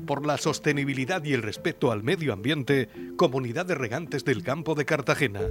Por 0.06 0.26
la 0.26 0.38
sostenibilidad 0.38 1.24
y 1.24 1.34
el 1.34 1.42
respeto 1.42 1.92
al 1.92 2.04
medio 2.04 2.34
ambiente, 2.34 2.90
Comunidad 3.18 3.66
de 3.66 3.76
Regantes 3.76 4.26
del 4.26 4.44
Campo 4.44 4.76
de 4.76 4.86
Cartagena. 4.86 5.42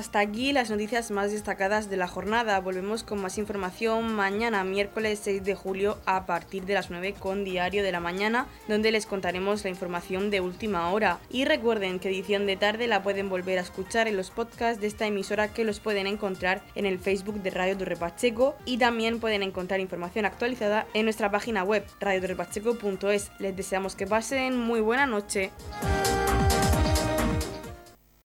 Hasta 0.00 0.20
aquí 0.20 0.54
las 0.54 0.70
noticias 0.70 1.10
más 1.10 1.30
destacadas 1.30 1.90
de 1.90 1.98
la 1.98 2.08
jornada. 2.08 2.58
Volvemos 2.60 3.02
con 3.02 3.20
más 3.20 3.36
información 3.36 4.14
mañana, 4.14 4.64
miércoles 4.64 5.20
6 5.22 5.44
de 5.44 5.54
julio, 5.54 5.98
a 6.06 6.24
partir 6.24 6.64
de 6.64 6.72
las 6.72 6.88
9 6.88 7.16
con 7.18 7.44
Diario 7.44 7.82
de 7.82 7.92
la 7.92 8.00
Mañana, 8.00 8.46
donde 8.66 8.92
les 8.92 9.04
contaremos 9.04 9.62
la 9.62 9.68
información 9.68 10.30
de 10.30 10.40
última 10.40 10.90
hora. 10.90 11.18
Y 11.28 11.44
recuerden 11.44 11.98
que 11.98 12.08
edición 12.08 12.46
de 12.46 12.56
tarde 12.56 12.86
la 12.86 13.02
pueden 13.02 13.28
volver 13.28 13.58
a 13.58 13.60
escuchar 13.60 14.08
en 14.08 14.16
los 14.16 14.30
podcasts 14.30 14.80
de 14.80 14.86
esta 14.86 15.06
emisora 15.06 15.48
que 15.48 15.66
los 15.66 15.80
pueden 15.80 16.06
encontrar 16.06 16.62
en 16.76 16.86
el 16.86 16.98
Facebook 16.98 17.42
de 17.42 17.50
Radio 17.50 17.76
Torre 17.76 17.96
Pacheco 17.96 18.56
y 18.64 18.78
también 18.78 19.20
pueden 19.20 19.42
encontrar 19.42 19.80
información 19.80 20.24
actualizada 20.24 20.86
en 20.94 21.04
nuestra 21.04 21.30
página 21.30 21.62
web 21.62 21.84
radiodorrepacheco.es. 22.00 23.32
Les 23.38 23.54
deseamos 23.54 23.96
que 23.96 24.06
pasen 24.06 24.56
muy 24.56 24.80
buena 24.80 25.04
noche. 25.04 25.50